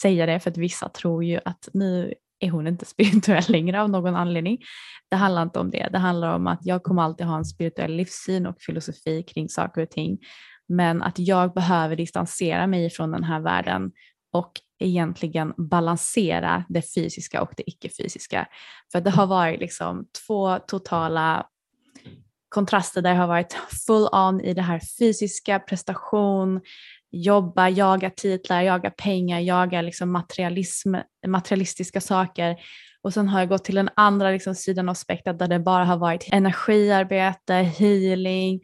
säga 0.00 0.26
det 0.26 0.40
för 0.40 0.50
att 0.50 0.56
vissa 0.56 0.88
tror 0.88 1.24
ju 1.24 1.40
att 1.44 1.68
nu 1.72 2.14
är 2.40 2.50
hon 2.50 2.66
inte 2.66 2.84
spirituell 2.94 3.44
längre 3.48 3.82
av 3.82 3.90
någon 3.90 4.16
anledning. 4.16 4.58
Det 5.10 5.16
handlar 5.16 5.42
inte 5.42 5.58
om 5.58 5.70
det. 5.70 5.88
Det 5.92 5.98
handlar 5.98 6.34
om 6.34 6.46
att 6.46 6.60
jag 6.62 6.82
kommer 6.82 7.02
alltid 7.02 7.26
ha 7.26 7.36
en 7.36 7.44
spirituell 7.44 7.96
livssyn 7.96 8.46
och 8.46 8.56
filosofi 8.60 9.22
kring 9.22 9.48
saker 9.48 9.82
och 9.82 9.90
ting. 9.90 10.18
Men 10.68 11.02
att 11.02 11.18
jag 11.18 11.54
behöver 11.54 11.96
distansera 11.96 12.66
mig 12.66 12.90
från 12.90 13.12
den 13.12 13.24
här 13.24 13.40
världen 13.40 13.92
och 14.32 14.52
egentligen 14.78 15.54
balansera 15.56 16.64
det 16.68 16.94
fysiska 16.94 17.42
och 17.42 17.52
det 17.56 17.70
icke-fysiska. 17.70 18.46
För 18.92 19.00
det 19.00 19.10
har 19.10 19.26
varit 19.26 19.60
liksom 19.60 20.06
två 20.26 20.58
totala 20.58 21.46
kontraster 22.48 23.02
där 23.02 23.10
jag 23.10 23.20
har 23.20 23.26
varit 23.26 23.56
full 23.86 24.08
on 24.12 24.40
i 24.40 24.54
det 24.54 24.62
här 24.62 24.80
fysiska, 24.98 25.58
prestation, 25.58 26.60
jobba, 27.14 27.68
jaga 27.68 28.10
titlar, 28.10 28.62
jaga 28.62 28.90
pengar, 28.90 29.40
jaga 29.40 29.82
liksom 29.82 30.12
materialism, 30.12 30.94
materialistiska 31.26 32.00
saker. 32.00 32.56
Och 33.02 33.14
sen 33.14 33.28
har 33.28 33.38
jag 33.38 33.48
gått 33.48 33.64
till 33.64 33.74
den 33.74 33.90
andra 33.96 34.30
liksom 34.30 34.54
sidan 34.54 34.88
av 34.88 34.94
spektrat 34.94 35.38
där 35.38 35.48
det 35.48 35.58
bara 35.58 35.84
har 35.84 35.96
varit 35.96 36.28
energiarbete, 36.32 37.54
healing, 37.54 38.60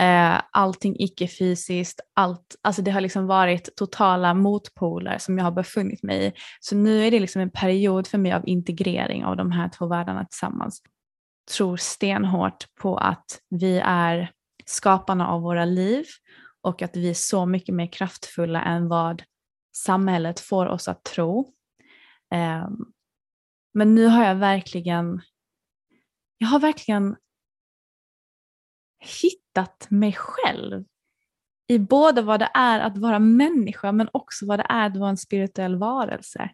eh, 0.00 0.40
allting 0.50 0.96
icke-fysiskt. 0.98 2.00
Allt, 2.14 2.56
alltså 2.62 2.82
det 2.82 2.90
har 2.90 3.00
liksom 3.00 3.26
varit 3.26 3.76
totala 3.76 4.34
motpoler 4.34 5.18
som 5.18 5.38
jag 5.38 5.44
har 5.44 5.52
befunnit 5.52 6.02
mig 6.02 6.26
i. 6.26 6.32
Så 6.60 6.76
nu 6.76 7.06
är 7.06 7.10
det 7.10 7.20
liksom 7.20 7.42
en 7.42 7.50
period 7.50 8.06
för 8.06 8.18
mig 8.18 8.32
av 8.32 8.48
integrering 8.48 9.24
av 9.24 9.36
de 9.36 9.50
här 9.50 9.68
två 9.68 9.86
världarna 9.86 10.24
tillsammans. 10.24 10.82
Tror 11.56 11.76
stenhårt 11.76 12.66
på 12.80 12.96
att 12.96 13.38
vi 13.50 13.82
är 13.84 14.30
skaparna 14.66 15.28
av 15.28 15.42
våra 15.42 15.64
liv 15.64 16.04
och 16.60 16.82
att 16.82 16.96
vi 16.96 17.10
är 17.10 17.14
så 17.14 17.46
mycket 17.46 17.74
mer 17.74 17.86
kraftfulla 17.86 18.62
än 18.62 18.88
vad 18.88 19.22
samhället 19.76 20.40
får 20.40 20.66
oss 20.66 20.88
att 20.88 21.04
tro. 21.04 21.54
Ehm, 22.30 22.92
men 23.74 23.94
nu 23.94 24.06
har 24.06 24.24
jag 24.24 24.34
verkligen, 24.34 25.20
jag 26.38 26.48
har 26.48 26.60
verkligen 26.60 27.16
hittat 28.98 29.86
mig 29.90 30.12
själv 30.12 30.84
i 31.66 31.78
både 31.78 32.22
vad 32.22 32.40
det 32.40 32.50
är 32.54 32.80
att 32.80 32.98
vara 32.98 33.18
människa 33.18 33.92
men 33.92 34.08
också 34.12 34.46
vad 34.46 34.58
det 34.58 34.66
är 34.68 34.86
att 34.86 34.96
vara 34.96 35.10
en 35.10 35.16
spirituell 35.16 35.76
varelse. 35.76 36.50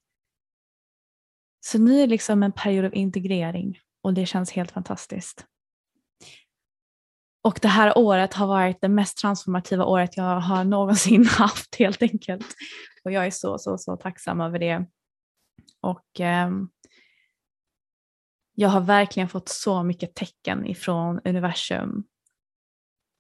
Så 1.61 1.79
nu 1.79 1.95
är 1.95 2.01
det 2.01 2.07
liksom 2.07 2.43
en 2.43 2.53
period 2.53 2.85
av 2.85 2.95
integrering 2.95 3.79
och 4.03 4.15
det 4.15 4.27
känns 4.27 4.51
helt 4.51 4.71
fantastiskt. 4.71 5.47
Och 7.45 7.59
det 7.63 7.69
här 7.69 7.99
året 7.99 8.35
har 8.35 8.47
varit 8.47 8.81
det 8.81 8.89
mest 8.89 9.19
transformativa 9.19 9.85
året 9.85 10.17
jag 10.17 10.41
har 10.41 10.65
någonsin 10.65 11.27
haft 11.31 11.75
helt 11.75 12.03
enkelt. 12.03 12.47
Och 13.05 13.13
jag 13.13 13.27
är 13.27 13.31
så, 13.31 13.59
så, 13.59 13.79
så 13.79 13.97
tacksam 13.97 14.41
över 14.41 14.59
det. 14.59 14.87
Och 15.81 16.21
eh, 16.21 16.51
jag 18.55 18.69
har 18.69 18.81
verkligen 18.81 19.29
fått 19.29 19.49
så 19.49 19.83
mycket 19.83 20.15
tecken 20.15 20.67
ifrån 20.67 21.21
universum 21.25 22.05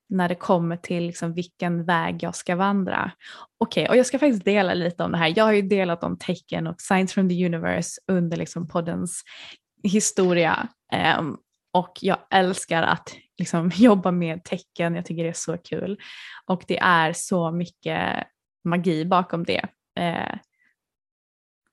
när 0.08 0.28
det 0.28 0.34
kommer 0.34 0.76
till 0.76 1.06
liksom 1.06 1.34
vilken 1.34 1.84
väg 1.84 2.22
jag 2.22 2.36
ska 2.36 2.56
vandra. 2.56 3.10
Okej, 3.58 3.82
okay, 3.82 3.92
och 3.92 3.96
jag 3.96 4.06
ska 4.06 4.18
faktiskt 4.18 4.44
dela 4.44 4.74
lite 4.74 5.04
om 5.04 5.12
det 5.12 5.18
här. 5.18 5.32
Jag 5.36 5.44
har 5.44 5.52
ju 5.52 5.62
delat 5.62 6.04
om 6.04 6.18
tecken 6.18 6.66
och 6.66 6.80
Signs 6.80 7.12
from 7.12 7.28
the 7.28 7.46
Universe 7.46 8.00
under 8.06 8.36
liksom 8.36 8.68
poddens 8.68 9.22
historia. 9.82 10.68
Um, 11.18 11.38
och 11.72 11.98
jag 12.00 12.18
älskar 12.30 12.82
att 12.82 13.08
liksom 13.38 13.70
jobba 13.74 14.10
med 14.10 14.44
tecken, 14.44 14.94
jag 14.94 15.04
tycker 15.04 15.22
det 15.22 15.28
är 15.28 15.32
så 15.32 15.58
kul. 15.58 16.00
Och 16.46 16.64
det 16.66 16.78
är 16.78 17.12
så 17.12 17.50
mycket 17.50 18.26
magi 18.64 19.04
bakom 19.04 19.44
det. 19.44 19.66
Eh, 20.00 20.38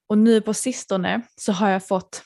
och 0.08 0.18
nu 0.18 0.42
på 0.42 0.54
sistone 0.54 1.22
så 1.36 1.52
har 1.52 1.70
jag 1.70 1.88
fått 1.88 2.24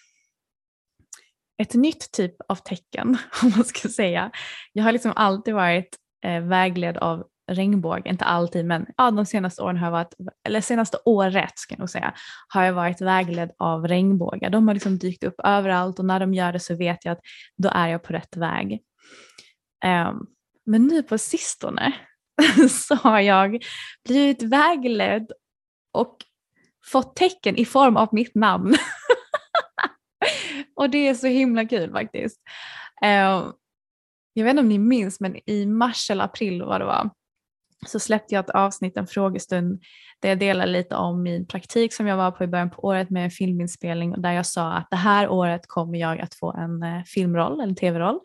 ett 1.58 1.74
nytt 1.74 2.12
typ 2.12 2.36
av 2.48 2.56
tecken, 2.56 3.18
om 3.44 3.52
man 3.56 3.66
ska 3.66 3.90
säga. 3.90 4.32
Jag 4.74 4.84
har 4.84 4.92
liksom 4.92 5.14
alltid 5.16 5.54
varit 5.54 5.98
eh, 6.26 6.42
vägledd 6.42 6.98
av 6.98 7.28
regnbåge, 7.52 8.10
inte 8.10 8.26
alltid 8.26 8.66
men 8.66 8.86
ja, 8.98 9.12
de 9.12 9.26
senaste 9.26 9.62
åren 9.62 9.78
har 9.78 9.88
jag 9.88 9.92
varit, 9.92 10.14
eller 10.48 10.62
senaste 10.62 10.98
året 11.06 11.60
ska 11.60 11.74
jag 11.74 11.80
nog 11.80 11.90
säga, 11.90 12.14
har 12.48 12.64
jag 12.64 12.74
varit 12.74 13.02
vägledd 13.02 13.52
av 13.58 13.88
regnbågar. 13.88 14.50
De 14.50 14.68
har 14.68 14.74
liksom 14.74 14.98
dykt 14.98 15.24
upp 15.24 15.36
överallt 15.44 16.00
och 16.00 16.06
när 16.06 16.20
de 16.20 16.34
gör 16.34 16.54
det 16.54 16.60
så 16.60 16.76
vet 16.76 17.06
jag 17.06 17.12
att 17.12 17.22
då 17.58 17.70
är 17.74 17.88
jag 17.88 18.04
på 18.04 18.14
rätt 18.14 18.38
väg. 18.38 18.82
Um, 19.86 20.28
men 20.66 20.88
nu 20.88 21.04
på 21.04 21.18
sistone 21.18 21.94
så 22.70 22.96
har 22.96 23.20
jag 23.20 23.64
blivit 24.08 24.44
vägledd 24.44 25.32
och 25.94 26.18
fått 26.86 27.16
tecken 27.16 27.56
i 27.56 27.66
form 27.66 27.98
av 27.98 28.10
mitt 28.12 28.36
namn. 28.36 28.76
och 30.76 30.90
det 30.90 31.08
är 31.08 31.14
så 31.14 31.28
himla 31.28 31.66
kul 31.66 31.92
faktiskt. 31.92 32.42
Um, 33.02 33.54
jag 34.34 34.44
vet 34.44 34.50
inte 34.50 34.62
om 34.62 34.70
ni 34.70 34.80
minns 34.80 35.20
men 35.20 35.50
i 35.50 35.66
mars 35.66 36.12
eller 36.12 36.24
april 36.24 36.64
vad 36.64 36.82
det 36.82 36.86
var 36.86 37.10
så 37.86 38.00
släppte 38.00 38.36
jag 38.36 38.44
ett 38.44 38.50
avsnitt, 38.50 38.98
en 38.98 39.08
frågestund, 39.08 39.84
där 40.20 40.30
jag 40.30 40.40
delade 40.40 40.72
lite 40.72 40.96
om 40.96 41.24
min 41.24 41.48
praktik 41.48 41.94
som 41.94 42.08
jag 42.08 42.18
var 42.18 42.32
på 42.32 42.44
i 42.44 42.48
början 42.48 42.70
på 42.70 42.82
året 42.82 43.10
med 43.10 43.24
en 43.24 43.32
filminspelning 43.32 44.14
och 44.14 44.22
där 44.22 44.32
jag 44.32 44.46
sa 44.46 44.74
att 44.74 44.88
det 44.90 44.96
här 44.96 45.30
året 45.30 45.68
kommer 45.68 46.00
jag 46.00 46.20
att 46.20 46.36
få 46.36 46.54
en 46.54 46.84
eh, 46.84 47.04
filmroll, 47.04 47.60
en 47.60 47.76
tv-roll. 47.76 48.20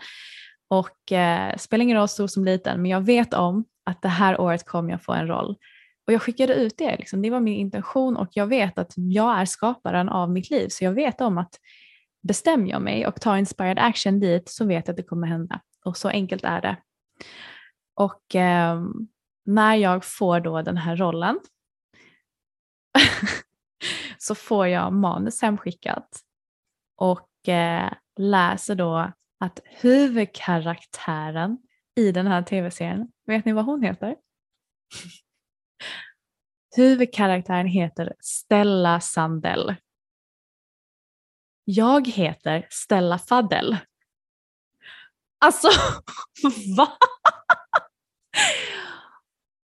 Och 0.71 1.13
eh, 1.13 1.57
spelar 1.57 1.83
ingen 1.83 1.97
roll 1.97 2.09
stor 2.09 2.27
som 2.27 2.45
liten, 2.45 2.83
men 2.83 2.91
jag 2.91 3.01
vet 3.01 3.35
om 3.35 3.65
att 3.85 4.03
det 4.03 4.09
här 4.09 4.41
året 4.41 4.67
kommer 4.67 4.91
jag 4.91 5.03
få 5.03 5.13
en 5.13 5.27
roll. 5.27 5.57
Och 6.07 6.13
jag 6.13 6.23
skickade 6.23 6.55
ut 6.55 6.79
det, 6.79 6.97
liksom. 6.97 7.23
det 7.23 7.31
var 7.31 7.41
min 7.41 7.55
intention 7.55 8.17
och 8.17 8.29
jag 8.33 8.47
vet 8.47 8.79
att 8.79 8.93
jag 8.97 9.41
är 9.41 9.45
skaparen 9.45 10.09
av 10.09 10.31
mitt 10.31 10.51
liv 10.51 10.69
så 10.69 10.85
jag 10.85 10.93
vet 10.93 11.21
om 11.21 11.39
att 11.39 11.55
bestämmer 12.23 12.71
jag 12.71 12.83
mig 12.83 13.07
och 13.07 13.21
tar 13.21 13.37
inspired 13.37 13.79
action 13.79 14.21
dit 14.21 14.49
så 14.49 14.67
vet 14.67 14.87
jag 14.87 14.93
att 14.93 14.97
det 14.97 15.03
kommer 15.03 15.27
hända. 15.27 15.61
Och 15.85 15.97
så 15.97 16.09
enkelt 16.09 16.45
är 16.45 16.61
det. 16.61 16.77
Och 17.95 18.35
eh, 18.35 18.83
när 19.45 19.75
jag 19.75 20.05
får 20.05 20.41
då 20.41 20.63
den 20.63 20.77
här 20.77 20.97
rollen 20.97 21.39
så 24.19 24.35
får 24.35 24.67
jag 24.67 24.93
manus 24.93 25.43
hemskickat 25.43 26.21
och 26.97 27.49
eh, 27.49 27.93
läser 28.17 28.75
då 28.75 29.13
att 29.41 29.61
huvudkaraktären 29.65 31.59
i 31.97 32.13
den 32.13 32.27
här 32.27 32.43
tv-serien, 32.43 33.09
vet 33.27 33.45
ni 33.45 33.53
vad 33.53 33.65
hon 33.65 33.83
heter? 33.83 34.17
Huvudkaraktären 36.77 37.67
heter 37.67 38.15
Stella 38.21 39.01
Sandell. 39.01 39.75
Jag 41.65 42.09
heter 42.09 42.67
Stella 42.71 43.19
Fadell. 43.19 43.77
Alltså, 45.39 45.69
va? 46.77 46.89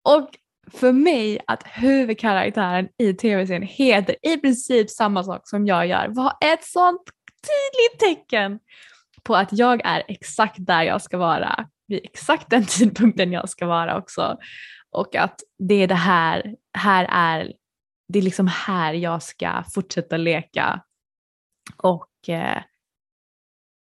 Och 0.03 0.29
för 0.71 0.91
mig 0.91 1.39
att 1.47 1.63
huvudkaraktären 1.67 2.89
i 2.97 3.13
tv-serien 3.13 3.63
heter 3.63 4.15
i 4.21 4.38
princip 4.38 4.89
samma 4.89 5.23
sak 5.23 5.49
som 5.49 5.67
jag 5.67 5.88
gör 5.88 6.08
var 6.08 6.38
ett 6.41 6.63
sånt 6.63 7.01
tydligt 7.41 7.99
tecken 7.99 8.60
på 9.30 9.36
att 9.36 9.50
jag 9.52 9.82
är 9.86 10.04
exakt 10.08 10.58
där 10.60 10.84
jag 10.84 11.02
ska 11.02 11.18
vara 11.18 11.70
vid 11.88 12.00
exakt 12.04 12.50
den 12.50 12.65
tidpunkten 12.70 13.32
jag 13.32 13.50
ska 13.50 13.65
vara 13.65 13.98
också. 13.98 14.38
Och 14.92 15.15
att 15.15 15.39
det 15.60 15.76
är 15.76 15.88
det 15.88 15.96
här, 15.96 16.56
här 16.78 17.08
är, 17.12 17.54
det 18.08 18.20
är 18.20 18.24
liksom 18.24 18.48
här 18.48 18.94
jag 18.94 19.24
ska 19.24 19.63
fortsätta 19.74 20.18
leka 20.18 20.84
och, 21.78 22.30
eh, 22.30 22.63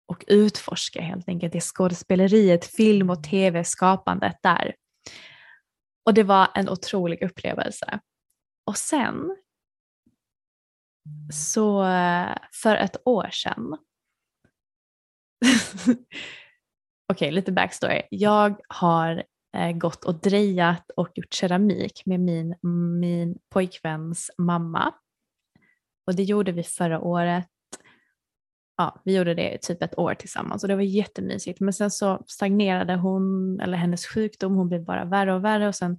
och 0.07 0.23
utforska 0.27 1.01
helt 1.01 1.29
enkelt 1.29 1.53
det 1.53 1.61
skådespeleriet, 1.61 2.65
film 2.65 3.09
och 3.09 3.23
tv-skapandet 3.23 4.37
där. 4.43 4.75
Och 6.05 6.13
det 6.13 6.23
var 6.23 6.47
en 6.55 6.69
otrolig 6.69 7.23
upplevelse. 7.23 7.99
Och 8.65 8.77
sen 8.77 9.37
så 11.33 11.83
eh, 11.83 12.35
för 12.53 12.75
ett 12.75 12.97
år 13.05 13.29
sedan 13.31 13.77
Okej, 15.83 16.05
okay, 17.11 17.31
lite 17.31 17.51
backstory. 17.51 18.01
Jag 18.11 18.59
har 18.67 19.23
eh, 19.57 19.71
gått 19.71 20.05
och 20.05 20.21
drejat 20.21 20.91
och 20.95 21.09
gjort 21.15 21.33
keramik 21.33 22.05
med 22.05 22.19
min, 22.19 22.55
min 22.99 23.37
pojkväns 23.49 24.31
mamma. 24.37 24.93
Och 26.07 26.15
det 26.15 26.23
gjorde 26.23 26.51
vi 26.51 26.63
förra 26.63 27.01
året. 27.01 27.47
Ja, 28.77 29.01
vi 29.05 29.17
gjorde 29.17 29.33
det 29.33 29.57
typ 29.61 29.83
ett 29.83 29.97
år 29.97 30.13
tillsammans 30.13 30.63
och 30.63 30.67
det 30.67 30.75
var 30.75 30.81
jättemysigt. 30.81 31.59
Men 31.59 31.73
sen 31.73 31.91
så 31.91 32.23
stagnerade 32.27 32.95
hon, 32.95 33.59
eller 33.59 33.77
hennes 33.77 34.05
sjukdom, 34.05 34.55
hon 34.55 34.69
blev 34.69 34.83
bara 34.83 35.05
värre 35.05 35.33
och 35.33 35.43
värre 35.43 35.67
och 35.67 35.75
sen 35.75 35.97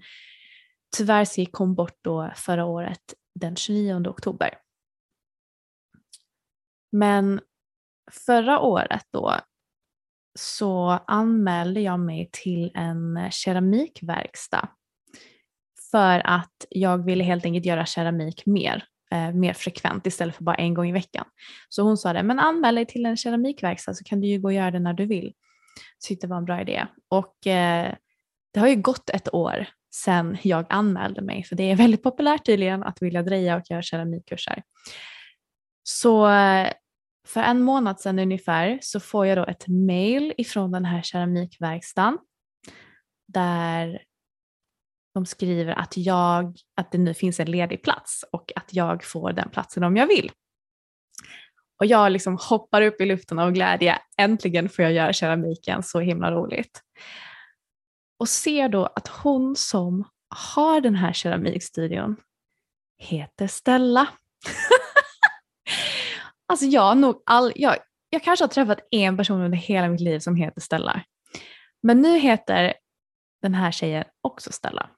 tyvärr 0.97 1.25
så 1.25 1.41
gick 1.41 1.53
hon 1.53 1.75
bort 1.75 1.99
då 2.01 2.31
förra 2.37 2.65
året 2.65 3.15
den 3.35 3.57
29 3.57 4.09
oktober. 4.09 4.55
Men 6.93 7.41
förra 8.13 8.61
året 8.61 9.07
då 9.13 9.37
så 10.39 10.99
anmälde 11.07 11.81
jag 11.81 12.01
mig 12.01 12.31
till 12.33 12.71
en 12.75 13.29
keramikverkstad 13.31 14.69
för 15.91 16.23
att 16.25 16.67
jag 16.71 17.05
ville 17.05 17.25
helt 17.25 17.45
enkelt 17.45 17.67
göra 17.67 17.87
keramik 17.87 18.47
mer, 18.47 18.85
eh, 19.11 19.33
mer 19.33 19.53
frekvent 19.53 20.07
istället 20.07 20.35
för 20.35 20.45
bara 20.45 20.57
en 20.57 20.75
gång 20.75 20.89
i 20.89 20.93
veckan. 20.93 21.25
Så 21.69 21.83
hon 21.83 21.97
sa 21.97 22.13
det, 22.13 22.23
men 22.23 22.39
anmäl 22.39 22.75
dig 22.75 22.87
till 22.87 23.07
en 23.07 23.17
keramikverkstad 23.17 23.95
så 23.95 24.05
kan 24.05 24.21
du 24.21 24.29
ju 24.29 24.41
gå 24.41 24.49
och 24.49 24.53
göra 24.53 24.71
det 24.71 24.79
när 24.79 24.93
du 24.93 25.07
vill. 25.07 25.33
Så 25.99 26.09
tyckte 26.09 26.27
det 26.27 26.31
var 26.31 26.39
en 26.39 26.45
bra 26.45 26.61
idé. 26.61 26.87
Och 27.09 27.47
eh, 27.47 27.95
det 28.55 28.61
har 28.61 28.69
ju 28.69 28.77
gått 28.77 29.11
ett 29.11 29.35
år 29.35 29.67
sedan 29.95 30.37
jag 30.43 30.67
anmälde 30.69 31.23
mig, 31.23 31.45
för 31.45 31.57
det 31.57 31.71
är 31.71 31.77
väldigt 31.77 32.03
populärt 32.03 32.47
tydligen 32.47 32.83
att 32.83 33.03
vilja 33.03 33.23
dreja 33.23 33.57
och 33.57 33.71
göra 33.71 33.83
keramikkurser. 33.83 34.63
Så 35.83 36.29
eh, 36.29 36.73
för 37.33 37.41
en 37.41 37.63
månad 37.63 38.01
sedan 38.01 38.19
ungefär 38.19 38.79
så 38.83 39.01
får 39.01 39.27
jag 39.27 39.39
då 39.39 39.45
ett 39.45 39.69
mail 39.69 40.35
ifrån 40.39 40.73
den 40.73 40.85
här 40.85 41.03
keramikverkstaden 41.03 42.19
där 43.29 44.03
de 45.15 45.27
skriver 45.27 45.73
att, 45.73 45.97
jag, 45.97 46.57
att 46.77 46.93
det 46.93 46.99
nu 46.99 47.15
finns 47.15 47.41
en 47.41 47.51
ledig 47.51 47.83
plats 47.83 48.25
och 48.33 48.53
att 48.57 48.75
jag 48.75 49.05
får 49.05 49.33
den 49.33 49.51
platsen 49.51 49.85
om 49.85 49.97
jag 49.97 50.07
vill. 50.07 50.33
Och 51.79 51.87
jag 51.87 52.13
liksom 52.13 52.39
hoppar 52.41 52.83
upp 52.83 53.01
i 53.01 53.07
luften 53.07 53.39
av 53.39 53.53
glädje. 53.53 53.99
Äntligen 54.17 54.69
får 54.69 54.83
jag 54.83 54.93
göra 54.93 55.13
keramiken, 55.13 55.83
så 55.83 56.01
himla 56.01 56.33
roligt. 56.33 56.81
Och 58.19 58.29
ser 58.29 58.69
då 58.69 58.87
att 58.87 59.09
hon 59.09 59.57
som 59.57 60.05
har 60.29 60.81
den 60.81 60.95
här 60.95 61.13
keramikstudion 61.13 62.17
heter 62.99 63.47
Stella. 63.47 64.09
Alltså 66.51 66.67
jag 66.67 66.99
nog 66.99 67.23
all, 67.27 67.53
jag, 67.57 67.77
jag 68.11 68.23
kanske 68.23 68.43
har 68.43 68.49
träffat 68.49 68.79
en 68.91 69.17
person 69.17 69.41
under 69.41 69.59
hela 69.59 69.89
mitt 69.89 70.01
liv 70.01 70.19
som 70.19 70.37
heter 70.37 70.61
Stella. 70.61 71.03
Men 71.83 72.01
nu 72.01 72.19
heter 72.19 72.75
den 73.43 73.55
här 73.55 73.71
tjejen 73.71 74.05
också 74.21 74.53
Stella. 74.53 74.91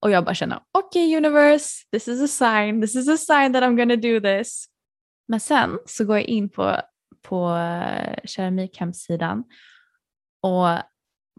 Och 0.00 0.10
jag 0.10 0.24
bara 0.24 0.34
känner, 0.34 0.60
okej 0.72 1.08
okay, 1.08 1.16
universe, 1.16 1.68
this 1.92 2.08
is 2.08 2.22
a 2.22 2.28
sign, 2.28 2.80
this 2.80 2.96
is 2.96 3.08
a 3.08 3.16
sign 3.16 3.52
that 3.52 3.62
I'm 3.62 3.76
gonna 3.76 3.96
do 3.96 4.20
this. 4.20 4.66
Men 5.28 5.40
sen 5.40 5.78
så 5.86 6.04
går 6.04 6.16
jag 6.16 6.24
in 6.24 6.48
på, 6.48 6.80
på 7.22 7.56
eh, 7.56 8.18
keramikhemsidan 8.24 9.44
och 10.42 10.68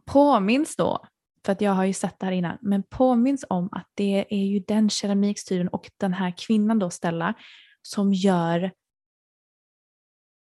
påminns 0.06 0.75
då, 0.75 1.06
för 1.45 1.51
att 1.51 1.62
jag 1.62 1.71
har 1.71 1.86
ju 1.86 1.93
sett 1.93 2.19
det 2.19 2.25
här 2.25 2.34
innan, 2.34 2.58
men 2.62 2.84
påminns 2.84 3.45
om 3.49 3.69
att 3.71 3.88
det 3.93 4.25
är 4.30 4.45
ju 4.45 4.60
den 4.60 4.89
keramikstudion 4.89 5.67
och 5.67 5.89
den 5.97 6.13
här 6.13 6.34
kvinnan 6.38 6.80
då 6.80 6.89
Stella 6.89 7.34
som 7.82 8.13
gör 8.13 8.71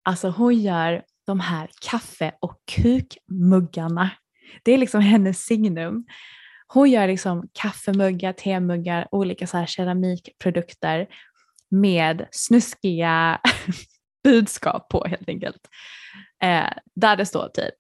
Alltså 0.03 0.29
hon 0.29 0.55
gör 0.55 1.03
de 1.25 1.39
här 1.39 1.69
kaffe 1.81 2.31
och 2.39 2.57
kukmuggarna. 2.71 4.09
Det 4.63 4.71
är 4.71 4.77
liksom 4.77 5.01
hennes 5.01 5.45
signum. 5.45 6.05
Hon 6.67 6.89
gör 6.89 7.07
liksom 7.07 7.49
kaffemuggar, 7.53 8.33
temuggar, 8.33 9.07
olika 9.11 9.47
så 9.47 9.57
här 9.57 9.65
keramikprodukter 9.65 11.07
med 11.69 12.27
snuskiga 12.31 13.41
budskap 14.23 14.89
på 14.89 15.05
helt 15.07 15.29
enkelt. 15.29 15.69
Eh, 16.43 16.69
där 16.95 17.15
det 17.15 17.25
står 17.25 17.47
typ 17.47 17.73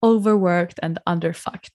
overworked 0.00 0.84
and 0.84 0.98
underfucked. 1.06 1.74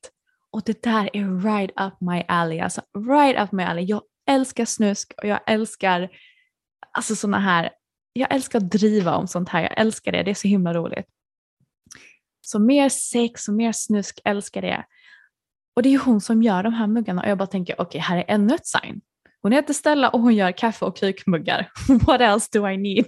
Och 0.52 0.62
det 0.66 0.84
där 0.84 1.10
är 1.14 1.42
right 1.42 1.72
up 1.82 1.94
my 2.02 2.24
alley. 2.28 2.60
Alltså 2.60 2.82
right 2.98 3.40
up 3.40 3.52
my 3.52 3.64
alley. 3.64 3.86
Jag 3.86 4.02
älskar 4.30 4.66
snusk 4.66 5.14
och 5.18 5.28
jag 5.28 5.40
älskar 5.48 6.10
alltså 6.92 7.16
sådana 7.16 7.40
här 7.40 7.70
jag 8.14 8.34
älskar 8.34 8.60
att 8.60 8.72
driva 8.72 9.16
om 9.16 9.28
sånt 9.28 9.50
här, 9.50 9.62
jag 9.62 9.80
älskar 9.80 10.12
det, 10.12 10.24
det 10.24 10.32
är 10.32 10.36
så 10.36 10.48
himla 10.48 10.74
roligt. 10.74 11.06
Så 12.42 12.60
mer 12.60 12.90
sex 12.90 13.48
och 13.48 13.54
mer 13.54 13.72
snusk, 13.72 14.20
älskar 14.26 14.62
det. 14.62 14.86
Och 15.76 15.84
det 15.84 15.90
är 15.90 15.92
ju 15.92 15.98
hon 15.98 16.22
som 16.22 16.44
gör 16.44 16.64
de 16.64 16.74
här 16.74 16.88
muggarna 16.88 17.22
och 17.22 17.30
jag 17.30 17.38
bara 17.38 17.48
tänker 17.48 17.74
okej, 17.74 17.86
okay, 17.86 18.02
här 18.02 18.18
är 18.18 18.26
ännu 18.28 18.56
ett 18.56 18.68
sign. 18.68 19.02
Hon 19.42 19.52
heter 19.52 19.74
Stella 19.74 20.10
och 20.10 20.20
hon 20.20 20.36
gör 20.36 20.52
kaffe 20.52 20.86
och 20.86 20.98
krukmuggar. 20.98 21.70
What 22.08 22.22
else 22.22 22.50
do 22.54 22.70
I 22.70 22.78
need? 22.78 23.06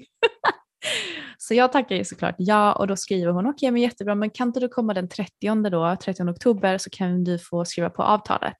så 1.37 1.53
jag 1.53 1.71
tackar 1.71 1.95
ju 1.95 2.03
såklart 2.03 2.35
ja 2.37 2.73
och 2.73 2.87
då 2.87 2.95
skriver 2.95 3.31
hon 3.31 3.45
okej 3.45 3.51
okay, 3.51 3.71
men 3.71 3.81
jättebra 3.81 4.15
men 4.15 4.29
kan 4.29 4.47
inte 4.47 4.59
du 4.59 4.67
komma 4.67 4.93
den 4.93 5.09
30 5.09 5.69
då, 5.69 5.97
30 6.03 6.23
oktober 6.23 6.77
så 6.77 6.89
kan 6.89 7.23
du 7.23 7.39
få 7.39 7.65
skriva 7.65 7.89
på 7.89 8.03
avtalet. 8.03 8.57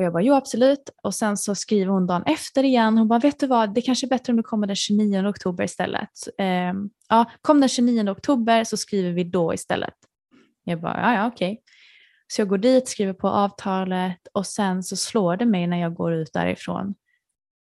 Och 0.00 0.04
jag 0.04 0.12
bara, 0.12 0.22
jo 0.22 0.34
absolut. 0.34 0.90
Och 1.02 1.14
sen 1.14 1.36
så 1.36 1.54
skriver 1.54 1.92
hon 1.92 2.06
dagen 2.06 2.22
efter 2.26 2.64
igen. 2.64 2.98
Hon 2.98 3.08
bara, 3.08 3.18
vet 3.18 3.40
du 3.40 3.46
vad, 3.46 3.74
det 3.74 3.82
kanske 3.82 4.06
är 4.06 4.08
bättre 4.08 4.32
om 4.32 4.36
du 4.36 4.42
kommer 4.42 4.66
den 4.66 4.76
29 4.76 5.26
oktober 5.26 5.64
istället. 5.64 6.10
Eh, 6.38 6.72
ja, 7.08 7.30
kom 7.42 7.60
den 7.60 7.68
29 7.68 8.10
oktober 8.10 8.64
så 8.64 8.76
skriver 8.76 9.10
vi 9.10 9.24
då 9.24 9.54
istället. 9.54 9.94
Jag 10.64 10.80
bara, 10.80 11.00
ja 11.00 11.14
ja 11.14 11.26
okej. 11.26 11.52
Okay. 11.52 11.62
Så 12.26 12.40
jag 12.40 12.48
går 12.48 12.58
dit, 12.58 12.88
skriver 12.88 13.12
på 13.12 13.28
avtalet 13.28 14.28
och 14.32 14.46
sen 14.46 14.82
så 14.82 14.96
slår 14.96 15.36
det 15.36 15.46
mig 15.46 15.66
när 15.66 15.80
jag 15.80 15.94
går 15.94 16.12
ut 16.12 16.32
därifrån 16.32 16.94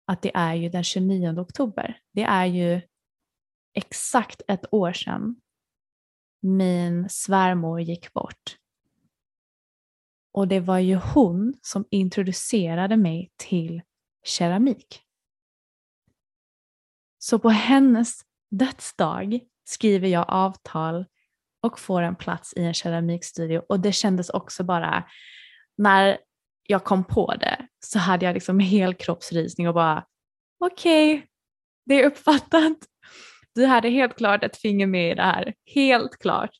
att 0.08 0.22
det 0.22 0.32
är 0.34 0.54
ju 0.54 0.70
den 0.70 0.84
29 0.84 1.40
oktober. 1.40 1.98
Det 2.14 2.24
är 2.24 2.46
ju 2.46 2.82
exakt 3.74 4.42
ett 4.48 4.74
år 4.74 4.94
sedan 4.94 5.36
min 6.42 7.10
svärmor 7.10 7.82
gick 7.82 8.14
bort. 8.14 8.58
Och 10.38 10.48
det 10.48 10.60
var 10.60 10.80
ju 10.80 10.96
hon 10.96 11.54
som 11.62 11.86
introducerade 11.92 12.98
mig 12.98 13.32
till 13.36 13.82
keramik. 14.24 15.02
Så 17.18 17.40
på 17.40 17.50
hennes 17.50 18.22
dödsdag 18.52 19.40
skriver 19.66 20.08
jag 20.08 20.26
avtal 20.28 21.06
och 21.62 21.80
får 21.80 22.02
en 22.02 22.16
plats 22.16 22.54
i 22.58 22.64
en 22.64 22.74
keramikstudio 22.74 23.62
och 23.70 23.80
det 23.80 23.92
kändes 23.92 24.30
också 24.30 24.64
bara, 24.64 25.04
när 25.78 26.18
jag 26.68 26.84
kom 26.84 27.04
på 27.04 27.36
det 27.36 27.68
så 27.80 28.00
hade 28.00 28.26
jag 28.26 28.34
liksom 28.34 28.60
helkroppsrysning 28.60 29.68
och 29.68 29.74
bara 29.74 30.06
okej, 30.60 31.16
okay, 31.16 31.28
det 31.86 32.02
är 32.02 32.06
uppfattat. 32.06 32.78
Du 33.56 33.66
hade 33.66 33.90
helt 33.90 34.18
klart 34.18 34.44
ett 34.44 34.58
finger 34.58 34.88
med 34.88 35.12
i 35.12 35.16
det 35.16 35.24
här, 35.24 35.54
helt 35.66 36.18
klart. 36.18 36.52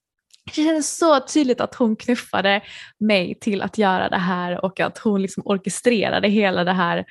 Det 0.56 0.62
kändes 0.62 0.98
så 0.98 1.20
tydligt 1.20 1.62
att 1.62 1.76
hon 1.76 1.96
knuffade 1.96 2.62
mig 3.00 3.40
till 3.40 3.62
att 3.62 3.78
göra 3.78 4.10
det 4.10 4.18
här 4.18 4.66
och 4.66 4.80
att 4.80 4.98
hon 4.98 5.22
liksom 5.22 5.44
orkestrerade 5.46 6.28
hela 6.28 6.64
det 6.64 6.74
här 6.74 7.06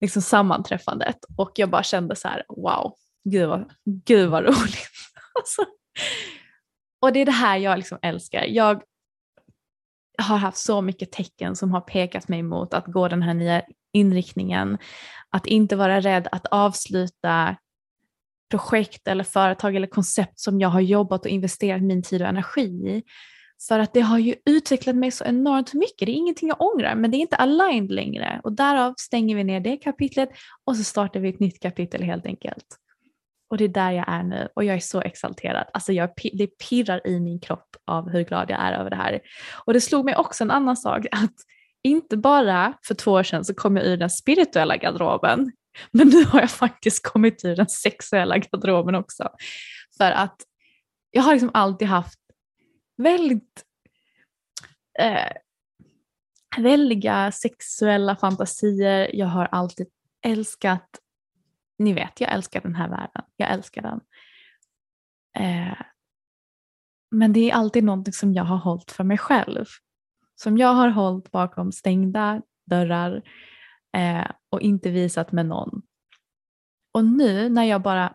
liksom 0.00 0.22
sammanträffandet. 0.22 1.16
Och 1.36 1.52
jag 1.54 1.70
bara 1.70 1.82
kände 1.82 2.16
så 2.16 2.28
här, 2.28 2.44
wow, 2.48 2.94
gud 3.24 3.48
vad, 3.48 3.72
gud 3.84 4.30
vad 4.30 4.44
roligt. 4.44 4.88
Alltså. 5.34 5.64
Och 7.00 7.12
det 7.12 7.20
är 7.20 7.26
det 7.26 7.32
här 7.32 7.56
jag 7.56 7.76
liksom 7.78 7.98
älskar. 8.02 8.44
Jag 8.44 8.82
har 10.18 10.36
haft 10.36 10.58
så 10.58 10.80
mycket 10.80 11.12
tecken 11.12 11.56
som 11.56 11.72
har 11.72 11.80
pekat 11.80 12.28
mig 12.28 12.42
mot 12.42 12.74
att 12.74 12.86
gå 12.86 13.08
den 13.08 13.22
här 13.22 13.34
nya 13.34 13.62
inriktningen. 13.92 14.78
Att 15.30 15.46
inte 15.46 15.76
vara 15.76 16.00
rädd 16.00 16.28
att 16.32 16.46
avsluta 16.46 17.56
projekt 18.52 19.08
eller 19.08 19.24
företag 19.24 19.76
eller 19.76 19.86
koncept 19.86 20.40
som 20.40 20.60
jag 20.60 20.68
har 20.68 20.80
jobbat 20.80 21.24
och 21.24 21.30
investerat 21.30 21.82
min 21.82 22.02
tid 22.02 22.22
och 22.22 22.28
energi 22.28 22.62
i. 22.62 23.02
För 23.68 23.78
att 23.78 23.94
det 23.94 24.00
har 24.00 24.18
ju 24.18 24.34
utvecklat 24.44 24.96
mig 24.96 25.10
så 25.10 25.24
enormt 25.24 25.74
mycket. 25.74 26.06
Det 26.06 26.12
är 26.12 26.14
ingenting 26.14 26.48
jag 26.48 26.60
ångrar, 26.60 26.94
men 26.94 27.10
det 27.10 27.16
är 27.16 27.18
inte 27.18 27.36
aligned 27.36 27.90
längre. 27.90 28.40
Och 28.44 28.52
därav 28.52 28.94
stänger 28.98 29.36
vi 29.36 29.44
ner 29.44 29.60
det 29.60 29.76
kapitlet 29.76 30.28
och 30.64 30.76
så 30.76 30.84
startar 30.84 31.20
vi 31.20 31.28
ett 31.28 31.40
nytt 31.40 31.60
kapitel 31.62 32.02
helt 32.02 32.26
enkelt. 32.26 32.66
Och 33.50 33.56
det 33.56 33.64
är 33.64 33.68
där 33.68 33.90
jag 33.90 34.04
är 34.08 34.22
nu 34.22 34.48
och 34.54 34.64
jag 34.64 34.76
är 34.76 34.80
så 34.80 35.00
exalterad. 35.00 35.66
Alltså 35.72 35.92
jag, 35.92 36.10
det 36.32 36.46
pirrar 36.46 37.06
i 37.06 37.20
min 37.20 37.40
kropp 37.40 37.76
av 37.86 38.08
hur 38.08 38.24
glad 38.24 38.50
jag 38.50 38.60
är 38.60 38.72
över 38.72 38.90
det 38.90 38.96
här. 38.96 39.20
Och 39.64 39.72
det 39.72 39.80
slog 39.80 40.04
mig 40.04 40.16
också 40.16 40.44
en 40.44 40.50
annan 40.50 40.76
sak 40.76 41.06
att 41.10 41.34
inte 41.84 42.16
bara 42.16 42.74
för 42.86 42.94
två 42.94 43.12
år 43.12 43.22
sedan 43.22 43.44
så 43.44 43.54
kom 43.54 43.76
jag 43.76 43.86
ur 43.86 43.96
den 43.96 44.10
spirituella 44.10 44.76
garderoben, 44.76 45.52
men 45.90 46.08
nu 46.08 46.24
har 46.24 46.40
jag 46.40 46.50
faktiskt 46.50 47.06
kommit 47.06 47.44
ur 47.44 47.56
den 47.56 47.68
sexuella 47.68 48.38
garderoben 48.38 48.94
också. 48.94 49.28
För 49.96 50.12
att 50.12 50.42
jag 51.10 51.22
har 51.22 51.32
liksom 51.32 51.50
alltid 51.54 51.88
haft 51.88 52.18
väldigt 52.96 53.64
eh, 54.98 55.32
väldiga 56.58 57.32
sexuella 57.32 58.16
fantasier. 58.16 59.10
Jag 59.16 59.26
har 59.26 59.48
alltid 59.52 59.86
älskat, 60.26 60.88
ni 61.78 61.92
vet 61.92 62.20
jag 62.20 62.32
älskar 62.32 62.60
den 62.60 62.74
här 62.74 62.88
världen, 62.88 63.24
jag 63.36 63.50
älskar 63.50 63.82
den. 63.82 64.00
Eh, 65.38 65.78
men 67.10 67.32
det 67.32 67.50
är 67.50 67.54
alltid 67.54 67.84
någonting 67.84 68.12
som 68.12 68.34
jag 68.34 68.44
har 68.44 68.56
hållit 68.56 68.90
för 68.90 69.04
mig 69.04 69.18
själv. 69.18 69.66
Som 70.34 70.58
jag 70.58 70.74
har 70.74 70.88
hållit 70.88 71.30
bakom 71.30 71.72
stängda 71.72 72.42
dörrar 72.66 73.22
eh, 73.96 74.26
och 74.50 74.60
inte 74.60 74.90
visat 74.90 75.32
med 75.32 75.46
någon. 75.46 75.82
Och 76.92 77.04
nu 77.04 77.48
när 77.48 77.64
jag 77.64 77.82
bara, 77.82 78.14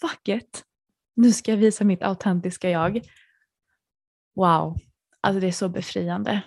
fuck 0.00 0.28
it, 0.28 0.64
nu 1.16 1.32
ska 1.32 1.50
jag 1.50 1.58
visa 1.58 1.84
mitt 1.84 2.02
autentiska 2.02 2.70
jag. 2.70 3.00
Wow, 4.34 4.76
alltså 5.20 5.40
det 5.40 5.46
är 5.46 5.52
så 5.52 5.68
befriande. 5.68 6.42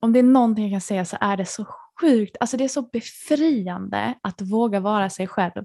Om 0.00 0.12
det 0.12 0.18
är 0.18 0.22
någonting 0.22 0.64
jag 0.64 0.72
kan 0.72 0.80
säga 0.80 1.04
så 1.04 1.16
är 1.20 1.36
det 1.36 1.46
så 1.46 1.66
sjukt, 2.00 2.36
alltså 2.40 2.56
det 2.56 2.64
är 2.64 2.68
så 2.68 2.82
befriande 2.82 4.14
att 4.20 4.42
våga 4.42 4.80
vara 4.80 5.10
sig 5.10 5.26
själv. 5.26 5.64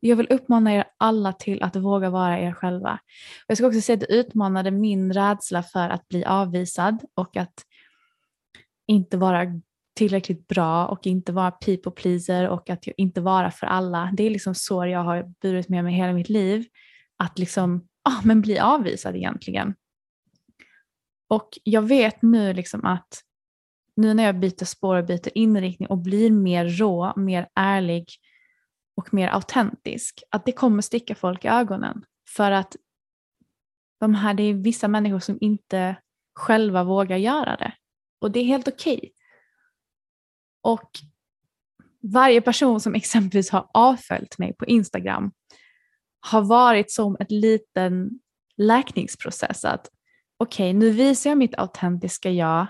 Jag 0.00 0.16
vill 0.16 0.26
uppmana 0.30 0.74
er 0.74 0.84
alla 0.96 1.32
till 1.32 1.62
att 1.62 1.76
våga 1.76 2.10
vara 2.10 2.40
er 2.40 2.52
själva. 2.52 2.98
Jag 3.46 3.56
ska 3.56 3.66
också 3.66 3.80
säga 3.80 3.94
att 3.94 4.00
det 4.00 4.14
utmanade 4.14 4.70
min 4.70 5.12
rädsla 5.12 5.62
för 5.62 5.88
att 5.88 6.08
bli 6.08 6.24
avvisad 6.24 7.04
och 7.14 7.36
att 7.36 7.64
inte 8.86 9.16
vara 9.16 9.46
tillräckligt 9.94 10.48
bra 10.48 10.86
och 10.86 11.06
inte 11.06 11.32
vara 11.32 11.50
people 11.50 11.92
pleaser 11.92 12.48
och 12.48 12.70
att 12.70 12.86
inte 12.86 13.20
vara 13.20 13.50
för 13.50 13.66
alla. 13.66 14.10
Det 14.16 14.22
är 14.22 14.30
liksom 14.30 14.54
så 14.54 14.86
jag 14.86 15.04
har 15.04 15.34
burit 15.40 15.68
med 15.68 15.84
mig 15.84 15.94
hela 15.94 16.12
mitt 16.12 16.28
liv. 16.28 16.66
Att 17.16 17.38
liksom, 17.38 17.88
ah, 18.02 18.20
men 18.24 18.40
bli 18.40 18.58
avvisad 18.58 19.16
egentligen. 19.16 19.74
Och 21.28 21.48
jag 21.64 21.82
vet 21.82 22.22
nu 22.22 22.52
liksom 22.52 22.84
att 22.84 23.22
nu 23.96 24.14
när 24.14 24.24
jag 24.24 24.38
byter 24.38 24.64
spår 24.64 24.96
och 24.96 25.06
byter 25.06 25.30
inriktning 25.34 25.88
och 25.88 25.98
blir 25.98 26.30
mer 26.30 26.68
rå, 26.68 27.12
mer 27.16 27.48
ärlig 27.54 28.08
och 28.96 29.14
mer 29.14 29.28
autentisk, 29.28 30.22
att 30.30 30.46
det 30.46 30.52
kommer 30.52 30.82
sticka 30.82 31.14
folk 31.14 31.44
i 31.44 31.48
ögonen. 31.48 32.04
För 32.36 32.50
att 32.50 32.76
de 34.00 34.14
här, 34.14 34.34
det 34.34 34.42
är 34.42 34.54
vissa 34.54 34.88
människor 34.88 35.18
som 35.18 35.38
inte 35.40 35.96
själva 36.34 36.84
vågar 36.84 37.16
göra 37.16 37.56
det. 37.56 37.72
Och 38.20 38.30
det 38.30 38.40
är 38.40 38.44
helt 38.44 38.68
okej. 38.68 38.96
Okay. 38.96 39.10
Och 40.64 40.90
varje 42.12 42.40
person 42.40 42.80
som 42.80 42.94
exempelvis 42.94 43.50
har 43.50 43.70
avföljt 43.74 44.38
mig 44.38 44.54
på 44.56 44.66
Instagram 44.66 45.32
har 46.20 46.42
varit 46.42 46.92
som 46.92 47.16
ett 47.20 47.30
liten 47.30 48.10
läkningsprocess. 48.56 49.64
Att 49.64 49.88
okej, 50.36 50.70
okay, 50.70 50.78
nu 50.78 50.90
visar 50.90 51.30
jag 51.30 51.38
mitt 51.38 51.54
autentiska 51.54 52.30
jag 52.30 52.66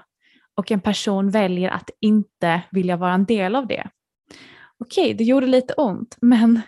och 0.55 0.71
en 0.71 0.81
person 0.81 1.31
väljer 1.31 1.71
att 1.71 1.91
inte 2.01 2.63
vilja 2.71 2.97
vara 2.97 3.13
en 3.13 3.25
del 3.25 3.55
av 3.55 3.67
det. 3.67 3.91
Okej, 4.79 5.05
okay, 5.05 5.15
det 5.15 5.25
gjorde 5.25 5.47
lite 5.47 5.75
ont, 5.75 6.17
men 6.21 6.61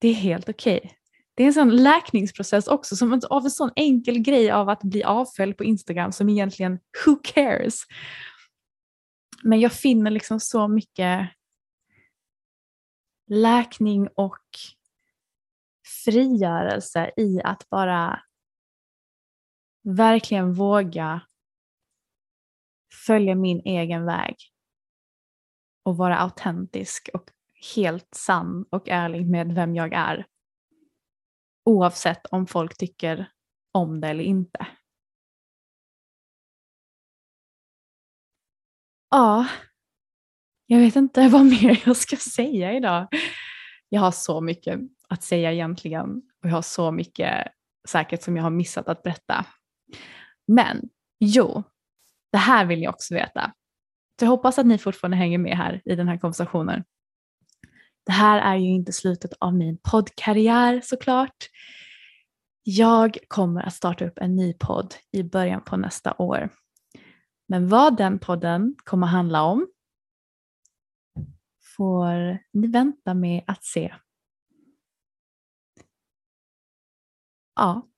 det 0.00 0.08
är 0.08 0.14
helt 0.14 0.48
okej. 0.48 0.78
Okay. 0.78 0.90
Det 1.34 1.42
är 1.42 1.46
en 1.46 1.54
sån 1.54 1.76
läkningsprocess 1.76 2.66
också, 2.66 2.96
som 2.96 3.20
av 3.30 3.44
en 3.44 3.50
sån 3.50 3.70
enkel 3.76 4.18
grej 4.18 4.50
av 4.50 4.68
att 4.68 4.82
bli 4.82 5.04
avföljd 5.04 5.56
på 5.56 5.64
Instagram 5.64 6.12
som 6.12 6.28
egentligen, 6.28 6.78
who 7.06 7.16
cares? 7.24 7.82
Men 9.42 9.60
jag 9.60 9.72
finner 9.72 10.10
liksom 10.10 10.40
så 10.40 10.68
mycket 10.68 11.30
läkning 13.26 14.08
och 14.08 14.44
frigörelse 16.04 17.10
i 17.16 17.40
att 17.44 17.70
bara 17.70 18.22
verkligen 19.82 20.54
våga 20.54 21.20
följa 23.06 23.34
min 23.34 23.60
egen 23.64 24.06
väg 24.06 24.36
och 25.82 25.96
vara 25.96 26.18
autentisk 26.18 27.08
och 27.14 27.30
helt 27.74 28.14
sann 28.14 28.64
och 28.70 28.88
ärlig 28.88 29.26
med 29.26 29.54
vem 29.54 29.74
jag 29.74 29.92
är. 29.92 30.26
Oavsett 31.64 32.26
om 32.26 32.46
folk 32.46 32.76
tycker 32.76 33.32
om 33.72 34.00
det 34.00 34.08
eller 34.08 34.24
inte. 34.24 34.66
Ja, 39.10 39.46
jag 40.66 40.78
vet 40.78 40.96
inte 40.96 41.28
vad 41.32 41.46
mer 41.46 41.82
jag 41.86 41.96
ska 41.96 42.16
säga 42.16 42.72
idag. 42.72 43.08
Jag 43.88 44.00
har 44.00 44.10
så 44.10 44.40
mycket 44.40 44.80
att 45.08 45.22
säga 45.22 45.52
egentligen 45.52 46.22
och 46.42 46.48
jag 46.48 46.54
har 46.54 46.62
så 46.62 46.92
mycket 46.92 47.46
säkert 47.88 48.22
som 48.22 48.36
jag 48.36 48.42
har 48.42 48.50
missat 48.50 48.88
att 48.88 49.02
berätta. 49.02 49.46
Men 50.46 50.88
jo, 51.20 51.62
det 52.32 52.38
här 52.38 52.64
vill 52.64 52.82
jag 52.82 52.94
också 52.94 53.14
veta. 53.14 53.52
Så 54.18 54.24
jag 54.24 54.30
hoppas 54.30 54.58
att 54.58 54.66
ni 54.66 54.78
fortfarande 54.78 55.16
hänger 55.16 55.38
med 55.38 55.56
här 55.56 55.82
i 55.84 55.94
den 55.94 56.08
här 56.08 56.18
konversationen. 56.18 56.84
Det 58.06 58.12
här 58.12 58.54
är 58.54 58.56
ju 58.56 58.68
inte 58.68 58.92
slutet 58.92 59.32
av 59.40 59.54
min 59.54 59.78
poddkarriär 59.90 60.80
såklart. 60.84 61.36
Jag 62.62 63.18
kommer 63.28 63.62
att 63.62 63.74
starta 63.74 64.04
upp 64.04 64.18
en 64.18 64.36
ny 64.36 64.52
podd 64.52 64.94
i 65.12 65.22
början 65.22 65.64
på 65.64 65.76
nästa 65.76 66.14
år. 66.18 66.50
Men 67.46 67.68
vad 67.68 67.96
den 67.96 68.18
podden 68.18 68.76
kommer 68.84 69.06
handla 69.06 69.42
om 69.42 69.68
får 71.76 72.38
ni 72.52 72.66
vänta 72.66 73.14
med 73.14 73.44
att 73.46 73.64
se. 73.64 73.94
Ja, 77.56 77.88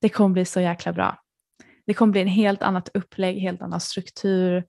det 0.00 0.08
kommer 0.08 0.32
bli 0.32 0.44
så 0.44 0.60
jäkla 0.60 0.92
bra. 0.92 1.22
Det 1.86 1.94
kommer 1.94 2.12
bli 2.12 2.20
en 2.20 2.28
helt 2.28 2.62
annat 2.62 2.88
upplägg, 2.94 3.38
helt 3.38 3.62
annan 3.62 3.80
struktur 3.80 4.64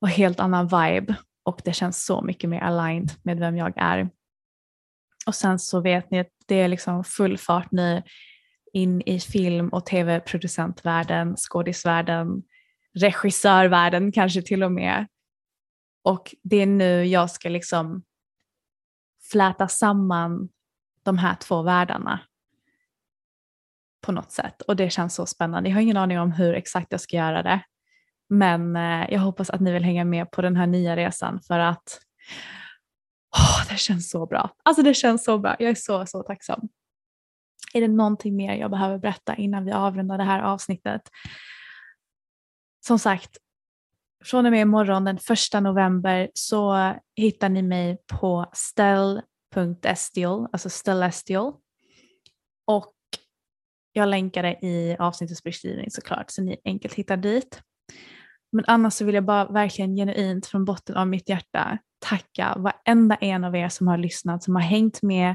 och 0.00 0.08
helt 0.08 0.40
annan 0.40 0.66
vibe 0.66 1.16
och 1.42 1.60
det 1.64 1.72
känns 1.72 2.04
så 2.04 2.22
mycket 2.22 2.50
mer 2.50 2.60
aligned 2.60 3.10
med 3.22 3.38
vem 3.38 3.56
jag 3.56 3.72
är. 3.76 4.10
Och 5.26 5.34
sen 5.34 5.58
så 5.58 5.80
vet 5.80 6.10
ni 6.10 6.20
att 6.20 6.30
det 6.46 6.54
är 6.54 6.68
liksom 6.68 7.04
full 7.04 7.38
fart 7.38 7.70
nu 7.70 8.02
in 8.74 9.02
i 9.06 9.20
film 9.20 9.68
och 9.68 9.86
tv-producentvärlden, 9.86 11.36
skådisvärlden, 11.36 12.42
regissörvärlden 12.94 14.12
kanske 14.12 14.42
till 14.42 14.62
och 14.62 14.72
med. 14.72 15.06
Och 16.04 16.34
det 16.42 16.56
är 16.56 16.66
nu 16.66 17.04
jag 17.04 17.30
ska 17.30 17.48
liksom 17.48 18.02
fläta 19.30 19.68
samman 19.68 20.48
de 21.02 21.18
här 21.18 21.34
två 21.34 21.62
världarna 21.62 22.20
på 24.00 24.12
något 24.12 24.32
sätt 24.32 24.62
och 24.62 24.76
det 24.76 24.90
känns 24.90 25.14
så 25.14 25.26
spännande. 25.26 25.68
Jag 25.68 25.76
har 25.76 25.82
ingen 25.82 25.96
aning 25.96 26.20
om 26.20 26.32
hur 26.32 26.54
exakt 26.54 26.86
jag 26.90 27.00
ska 27.00 27.16
göra 27.16 27.42
det, 27.42 27.60
men 28.28 28.76
eh, 28.76 29.06
jag 29.10 29.20
hoppas 29.20 29.50
att 29.50 29.60
ni 29.60 29.72
vill 29.72 29.84
hänga 29.84 30.04
med 30.04 30.30
på 30.30 30.42
den 30.42 30.56
här 30.56 30.66
nya 30.66 30.96
resan 30.96 31.40
för 31.40 31.58
att 31.58 32.00
oh, 33.36 33.68
det 33.68 33.76
känns 33.78 34.10
så 34.10 34.26
bra. 34.26 34.50
Alltså 34.62 34.82
det 34.82 34.94
känns 34.94 35.24
så 35.24 35.38
bra. 35.38 35.56
Jag 35.58 35.70
är 35.70 35.74
så, 35.74 36.06
så 36.06 36.22
tacksam. 36.22 36.68
Är 37.74 37.80
det 37.80 37.88
någonting 37.88 38.36
mer 38.36 38.54
jag 38.54 38.70
behöver 38.70 38.98
berätta 38.98 39.34
innan 39.34 39.64
vi 39.64 39.72
avrundar 39.72 40.18
det 40.18 40.24
här 40.24 40.40
avsnittet? 40.40 41.02
Som 42.86 42.98
sagt, 42.98 43.36
från 44.24 44.46
och 44.46 44.52
med 44.52 44.60
imorgon 44.60 45.04
den 45.04 45.16
1 45.16 45.22
november 45.62 46.30
så 46.34 46.94
hittar 47.16 47.48
ni 47.48 47.62
mig 47.62 47.98
på 48.06 48.46
stell.estiol, 48.52 50.48
alltså 50.52 50.70
stellestiol. 50.70 51.54
Och 52.66 52.94
jag 53.92 54.08
länkar 54.08 54.42
det 54.42 54.66
i 54.66 54.96
avsnittets 54.98 55.42
beskrivning 55.42 55.90
såklart 55.90 56.30
så 56.30 56.42
ni 56.42 56.60
enkelt 56.64 56.94
hittar 56.94 57.16
dit. 57.16 57.60
Men 58.52 58.64
annars 58.66 58.94
så 58.94 59.04
vill 59.04 59.14
jag 59.14 59.24
bara 59.24 59.44
verkligen 59.44 59.96
genuint 59.96 60.46
från 60.46 60.64
botten 60.64 60.96
av 60.96 61.08
mitt 61.08 61.28
hjärta 61.28 61.78
tacka 61.98 62.54
varenda 62.58 63.14
en 63.14 63.44
av 63.44 63.56
er 63.56 63.68
som 63.68 63.88
har 63.88 63.98
lyssnat, 63.98 64.42
som 64.42 64.54
har 64.54 64.62
hängt 64.62 65.02
med 65.02 65.34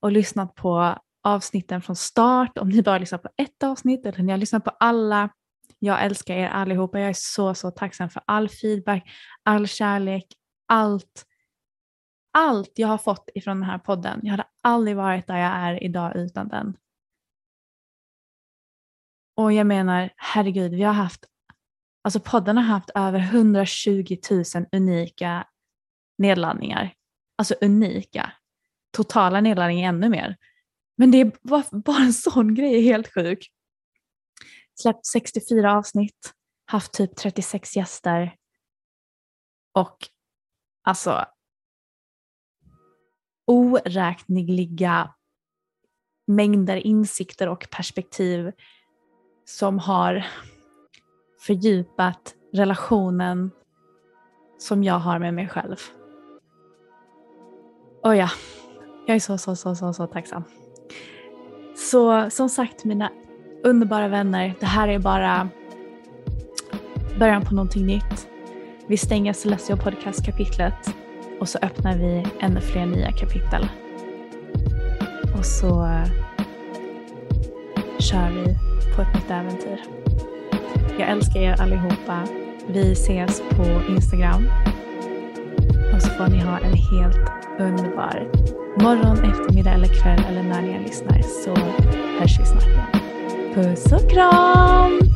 och 0.00 0.12
lyssnat 0.12 0.54
på 0.54 0.98
avsnitten 1.26 1.82
från 1.82 1.96
start. 1.96 2.58
Om 2.58 2.68
ni 2.68 2.82
bara 2.82 2.98
lyssnar 2.98 3.18
på 3.18 3.28
ett 3.36 3.62
avsnitt 3.62 4.06
eller 4.06 4.22
ni 4.22 4.32
har 4.32 4.38
lyssnat 4.38 4.64
på 4.64 4.70
alla. 4.70 5.30
Jag 5.78 6.04
älskar 6.04 6.34
er 6.34 6.48
allihopa. 6.48 7.00
Jag 7.00 7.08
är 7.08 7.14
så, 7.16 7.54
så 7.54 7.70
tacksam 7.70 8.10
för 8.10 8.22
all 8.26 8.48
feedback, 8.48 9.10
all 9.42 9.68
kärlek, 9.68 10.26
allt. 10.66 11.26
Allt 12.32 12.72
jag 12.74 12.88
har 12.88 12.98
fått 12.98 13.28
ifrån 13.34 13.60
den 13.60 13.70
här 13.70 13.78
podden. 13.78 14.20
Jag 14.22 14.30
hade 14.30 14.46
aldrig 14.62 14.96
varit 14.96 15.26
där 15.26 15.36
jag 15.36 15.52
är 15.52 15.82
idag 15.82 16.16
utan 16.16 16.48
den. 16.48 16.76
Och 19.36 19.52
jag 19.52 19.66
menar, 19.66 20.10
herregud, 20.16 20.72
vi 20.72 20.82
har 20.82 20.92
haft, 20.92 21.24
alltså 22.04 22.20
podden 22.20 22.56
har 22.56 22.64
haft 22.64 22.90
över 22.94 23.18
120 23.18 24.16
000 24.30 24.44
unika 24.72 25.46
nedladdningar. 26.18 26.94
Alltså 27.38 27.54
unika. 27.60 28.32
Totala 28.96 29.40
nedladdningar 29.40 29.88
ännu 29.88 30.08
mer. 30.08 30.36
Men 30.96 31.10
det 31.10 31.36
var 31.42 31.80
bara 31.84 32.02
en 32.02 32.12
sån 32.12 32.54
grej, 32.54 32.76
är 32.76 32.82
helt 32.82 33.14
sjuk. 33.14 33.52
Släppt 34.74 35.06
64 35.06 35.78
avsnitt. 35.78 36.32
haft 36.68 36.92
typ 36.92 37.16
36 37.16 37.76
gäster 37.76 38.36
och 39.74 39.96
alltså 40.82 41.24
oräkneliga 43.46 45.14
mängder 46.26 46.76
insikter 46.76 47.48
och 47.48 47.68
perspektiv 47.70 48.52
som 49.44 49.78
har 49.78 50.26
fördjupat 51.40 52.34
relationen 52.52 53.50
som 54.58 54.84
jag 54.84 54.98
har 54.98 55.18
med 55.18 55.34
mig 55.34 55.48
själv. 55.48 55.76
Och 58.02 58.16
ja, 58.16 58.30
jag 59.06 59.16
är 59.16 59.20
så, 59.20 59.38
så, 59.38 59.56
så, 59.56 59.74
så, 59.74 59.92
så 59.92 60.06
tacksam. 60.06 60.44
Så 61.76 62.30
som 62.30 62.48
sagt 62.48 62.84
mina 62.84 63.10
underbara 63.64 64.08
vänner, 64.08 64.54
det 64.60 64.66
här 64.66 64.88
är 64.88 64.98
bara 64.98 65.48
början 67.18 67.44
på 67.44 67.54
någonting 67.54 67.86
nytt. 67.86 68.28
Vi 68.86 68.96
stänger 68.96 69.32
Celestial 69.32 69.78
Podcast-kapitlet 69.78 70.94
och 71.40 71.48
så 71.48 71.58
öppnar 71.62 71.96
vi 71.98 72.26
ännu 72.40 72.60
fler 72.60 72.86
nya 72.86 73.12
kapitel. 73.12 73.68
Och 75.38 75.46
så 75.46 75.84
eh, 75.84 76.08
kör 77.98 78.30
vi 78.30 78.56
på 78.96 79.02
ett 79.02 79.14
nytt 79.14 79.30
äventyr. 79.30 79.80
Jag 80.98 81.08
älskar 81.08 81.40
er 81.40 81.60
allihopa. 81.60 82.26
Vi 82.68 82.92
ses 82.92 83.42
på 83.50 83.92
Instagram. 83.92 84.48
Och 85.96 86.02
så 86.02 86.10
får 86.10 86.26
ni 86.26 86.38
ha 86.38 86.58
en 86.58 86.74
helt 86.74 87.16
underbar 87.58 88.28
morgon, 88.80 89.30
eftermiddag 89.30 89.70
eller 89.70 90.02
kväll 90.02 90.24
eller 90.28 90.42
när 90.42 90.62
ni 90.62 90.72
än 90.72 90.82
lyssnar 90.82 91.22
så 91.22 91.56
hörs 92.20 92.40
vi 92.40 92.46
snart 92.46 92.66
igen. 92.66 92.86
Puss 93.54 93.92
och 93.92 94.10
kram! 94.10 95.15